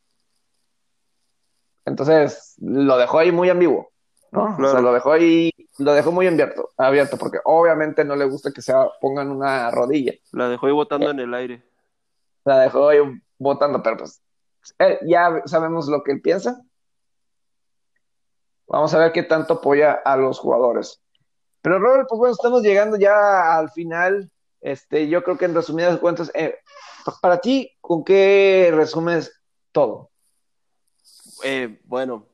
[1.84, 3.90] Entonces, lo dejó ahí muy ambiguo,
[4.30, 4.56] ¿no?
[4.58, 8.52] O sea, lo dejó ahí, lo dejó muy abierto, abierto, porque obviamente no le gusta
[8.52, 10.12] que se pongan una rodilla.
[10.32, 11.62] La dejó ahí botando en el aire.
[12.44, 12.98] La dejó ahí
[13.38, 14.22] botando, pero pues
[14.78, 16.62] eh, ya sabemos lo que él piensa
[18.72, 21.02] Vamos a ver qué tanto apoya a los jugadores.
[21.60, 24.30] Pero Robert, pues bueno, estamos llegando ya al final.
[24.62, 26.56] Este, yo creo que en resumidas cuentas, eh,
[27.20, 29.30] para ti, ¿con qué resumes
[29.72, 30.10] todo?
[31.42, 32.26] Eh, bueno,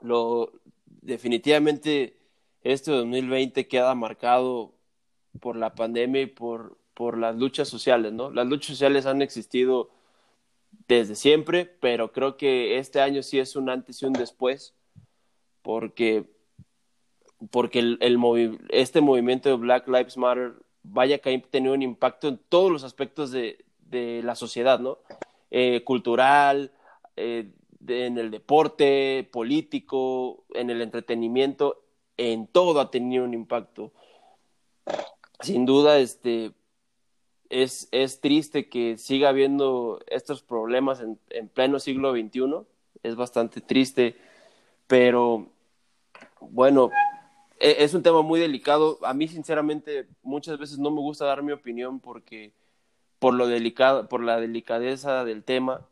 [0.00, 0.52] lo
[0.86, 2.16] definitivamente
[2.62, 4.74] este 2020 queda marcado
[5.40, 6.76] por la pandemia y por,
[7.16, 8.30] las luchas sociales, ¿no?
[8.30, 9.90] Las luchas sociales han existido
[10.88, 14.74] desde siempre, pero creo que este año sí es un antes y un después,
[15.62, 16.28] porque,
[17.50, 17.98] porque
[18.70, 22.82] este movimiento de Black Lives Matter vaya que ha tenido un impacto en todos los
[22.82, 24.98] aspectos de, de la sociedad, ¿no?
[25.50, 26.72] Eh, cultural,
[27.16, 27.50] eh,
[27.88, 31.82] en el deporte, político, en el entretenimiento,
[32.16, 33.92] en todo ha tenido un impacto.
[35.40, 36.52] Sin duda, este,
[37.50, 42.66] es, es triste que siga habiendo estos problemas en, en pleno siglo XXI,
[43.02, 44.16] es bastante triste,
[44.86, 45.48] pero
[46.40, 46.90] bueno,
[47.60, 48.98] e, es un tema muy delicado.
[49.02, 52.52] A mí, sinceramente, muchas veces no me gusta dar mi opinión porque
[53.18, 55.86] por lo delicado, por la delicadeza del tema,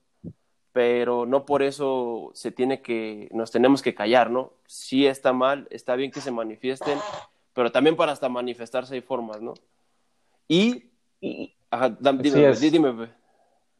[0.77, 4.53] pero no por eso se tiene que, nos tenemos que callar, ¿no?
[4.66, 6.99] Sí está mal, está bien que se manifiesten,
[7.55, 9.55] pero también para hasta manifestarse hay formas, ¿no?
[10.47, 10.91] Y,
[11.70, 13.09] ajá, dime, dime,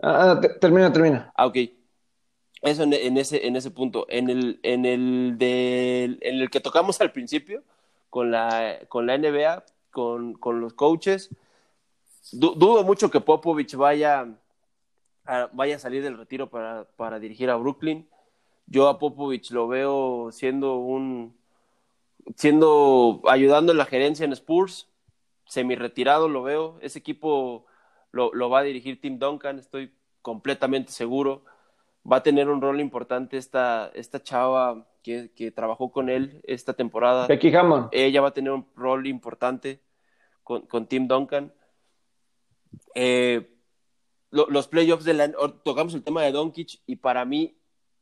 [0.01, 1.31] ah, ah termina, termina.
[1.37, 1.59] Ah, ok.
[2.63, 4.07] Eso en, en, ese, en ese punto.
[4.09, 7.63] En el, en el en el que tocamos al principio,
[8.09, 11.29] con la, con la NBA, con, con los coaches,
[12.33, 14.27] dudo mucho que Popovich vaya
[15.27, 18.09] a, vaya a salir del retiro para, para dirigir a Brooklyn.
[18.67, 21.37] Yo a Popovich lo veo siendo un
[22.35, 24.89] siendo ayudando en la gerencia en Spurs,
[25.47, 26.79] semi retirado lo veo.
[26.81, 27.67] Ese equipo
[28.11, 31.45] lo, lo, va a dirigir Tim Duncan, estoy completamente seguro.
[32.11, 36.73] Va a tener un rol importante esta, esta chava que, que trabajó con él esta
[36.73, 37.27] temporada.
[37.27, 37.89] Becky Hammond.
[37.93, 39.81] Ella va a tener un rol importante
[40.43, 41.53] con, con Tim Duncan.
[42.95, 43.56] Eh,
[44.31, 45.33] los playoffs de la
[45.65, 47.57] tocamos el tema de Doncic y para mí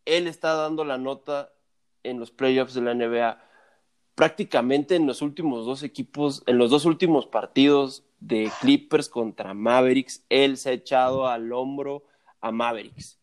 [0.05, 1.53] él está dando la nota
[2.03, 3.43] en los playoffs de la NBA
[4.15, 10.25] prácticamente en los últimos dos equipos, en los dos últimos partidos de Clippers contra Mavericks,
[10.29, 12.05] él se ha echado al hombro
[12.41, 13.19] a Mavericks.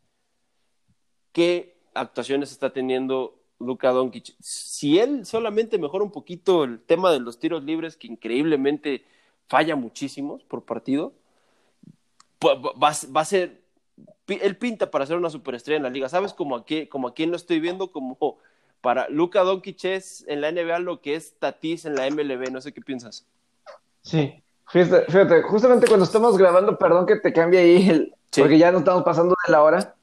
[1.32, 4.36] ¿Qué actuaciones está teniendo Luka Doncic?
[4.40, 9.06] Si él solamente mejora un poquito el tema de los tiros libres, que increíblemente
[9.48, 11.14] falla muchísimos por partido,
[12.46, 13.62] va, va a ser,
[14.28, 16.10] él pinta para ser una superestrella en la liga.
[16.10, 17.92] ¿Sabes como aquí, como a quién lo estoy viendo?
[17.92, 18.18] Como
[18.82, 22.52] para Luca Doncic es en la NBA lo que es Tatis en la MLB.
[22.52, 23.28] No sé qué piensas.
[24.02, 28.80] Sí, fíjate, justamente cuando estamos grabando, perdón que te cambie ahí, el, porque ya no
[28.80, 29.96] estamos pasando de la hora,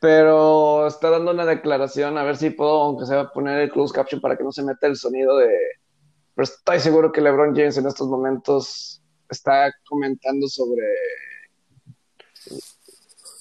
[0.00, 4.20] pero está dando una declaración, a ver si puedo, aunque sea, poner el closed caption
[4.20, 5.48] para que no se meta el sonido de...
[6.34, 10.82] Pero estoy seguro que LeBron James en estos momentos está comentando sobre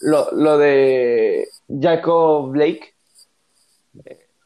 [0.01, 2.93] lo, lo de Jacob Blake.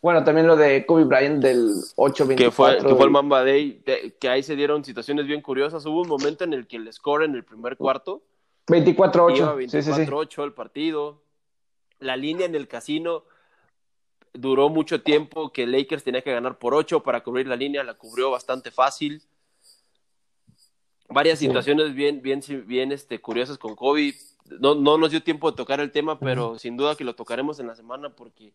[0.02, 2.36] Bueno, también lo de Kobe Bryant del 8-24.
[2.36, 3.84] Que fue, que fue el Mamba Day,
[4.20, 5.86] que ahí se dieron situaciones bien curiosas.
[5.86, 8.24] Hubo un momento en el que el score en el primer cuarto
[8.68, 9.68] 24-8.
[9.68, 11.22] 24-8 el partido.
[12.00, 13.26] La línea en el casino
[14.34, 17.96] duró mucho tiempo que Lakers tenía que ganar por 8 para cubrir la línea, la
[17.96, 19.22] cubrió bastante fácil.
[21.10, 24.14] Varias situaciones bien, bien, bien este, curiosas con Kobe
[24.60, 27.60] no, no nos dio tiempo de tocar el tema, pero sin duda que lo tocaremos
[27.60, 28.54] en la semana porque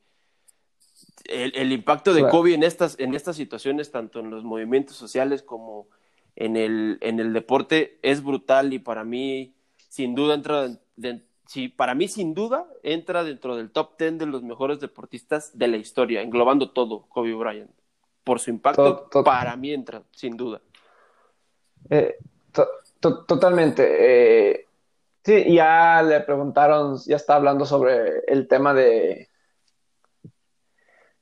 [1.24, 5.88] el, impacto de Kobe en estas, en estas situaciones, tanto en los movimientos sociales como
[6.36, 9.54] en el, en el deporte, es brutal y para mí,
[9.88, 10.68] sin duda, entra,
[11.76, 15.76] para mí, sin duda, entra dentro del top 10 de los mejores deportistas de la
[15.76, 17.70] historia, englobando todo, Kobe Bryant.
[18.22, 20.62] Por su impacto, para mí entra, sin duda.
[21.90, 22.16] Eh,
[23.26, 23.84] totalmente.
[24.00, 24.66] Eh,
[25.24, 29.30] Sí, ya le preguntaron, ya está hablando sobre el tema de,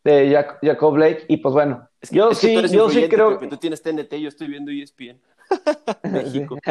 [0.03, 4.14] de Jacob Blake, y pues bueno, yo sí, yo sí creo que tú tienes TNT,
[4.14, 5.20] yo estoy viendo ESPN.
[6.11, 6.59] México.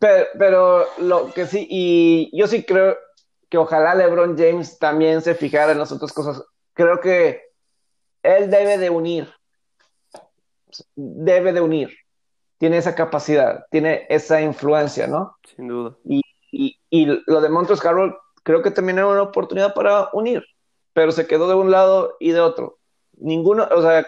[0.00, 2.96] Pero, pero, lo que sí, y yo sí creo
[3.50, 6.42] que ojalá LeBron James también se fijara en las otras cosas.
[6.72, 7.42] Creo que
[8.22, 9.30] él debe de unir,
[10.94, 11.90] debe de unir
[12.58, 15.36] tiene esa capacidad, tiene esa influencia, ¿no?
[15.54, 15.96] Sin duda.
[16.04, 16.72] Y,
[17.26, 20.42] lo de Montrose Carroll creo que también era una oportunidad para unir,
[20.92, 22.78] pero se quedó de un lado y de otro.
[23.18, 24.06] Ninguno, o sea,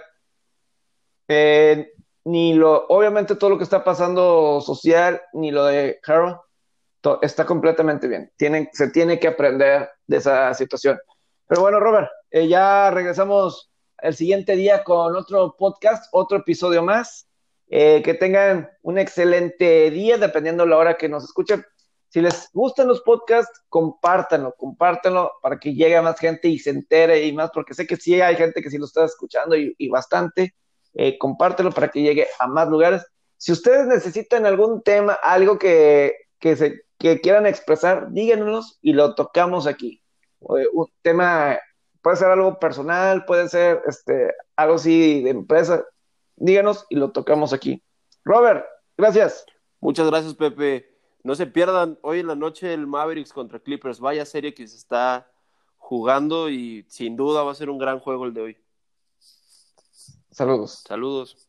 [1.28, 1.92] eh,
[2.24, 6.38] ni lo, obviamente todo lo que está pasando social, ni lo de Carroll,
[7.22, 8.32] está completamente bien.
[8.36, 10.98] Tiene, se tiene que aprender de esa situación.
[11.46, 17.27] Pero bueno, Robert, eh, ya regresamos el siguiente día con otro podcast, otro episodio más.
[17.70, 21.64] Eh, que tengan un excelente día, dependiendo de la hora que nos escuchen.
[22.08, 26.70] Si les gustan los podcasts, compártanlo, compártanlo para que llegue a más gente y se
[26.70, 29.88] entere y más, porque sé que sí hay gente que sí lo está escuchando y,
[29.88, 30.54] bastante.
[30.94, 33.04] Eh, compártanlo para que llegue a más lugares.
[33.36, 40.02] Si ustedes necesitan algún tema, algo que, que quieran expresar, díganos y lo tocamos aquí.
[40.40, 41.58] Eh, un tema,
[42.02, 45.84] puede ser algo personal, puede ser este, algo así de empresa,
[46.40, 47.82] díganos y lo tocamos aquí.
[48.24, 48.64] Robert,
[48.96, 49.44] gracias.
[49.80, 50.98] Muchas gracias, Pepe.
[51.22, 54.00] No se pierdan hoy en la noche el Mavericks contra Clippers.
[54.00, 55.30] Vaya serie que se está
[55.76, 58.56] jugando y sin duda va a ser un gran juego el de hoy.
[60.30, 60.84] Saludos.
[60.86, 61.47] Saludos.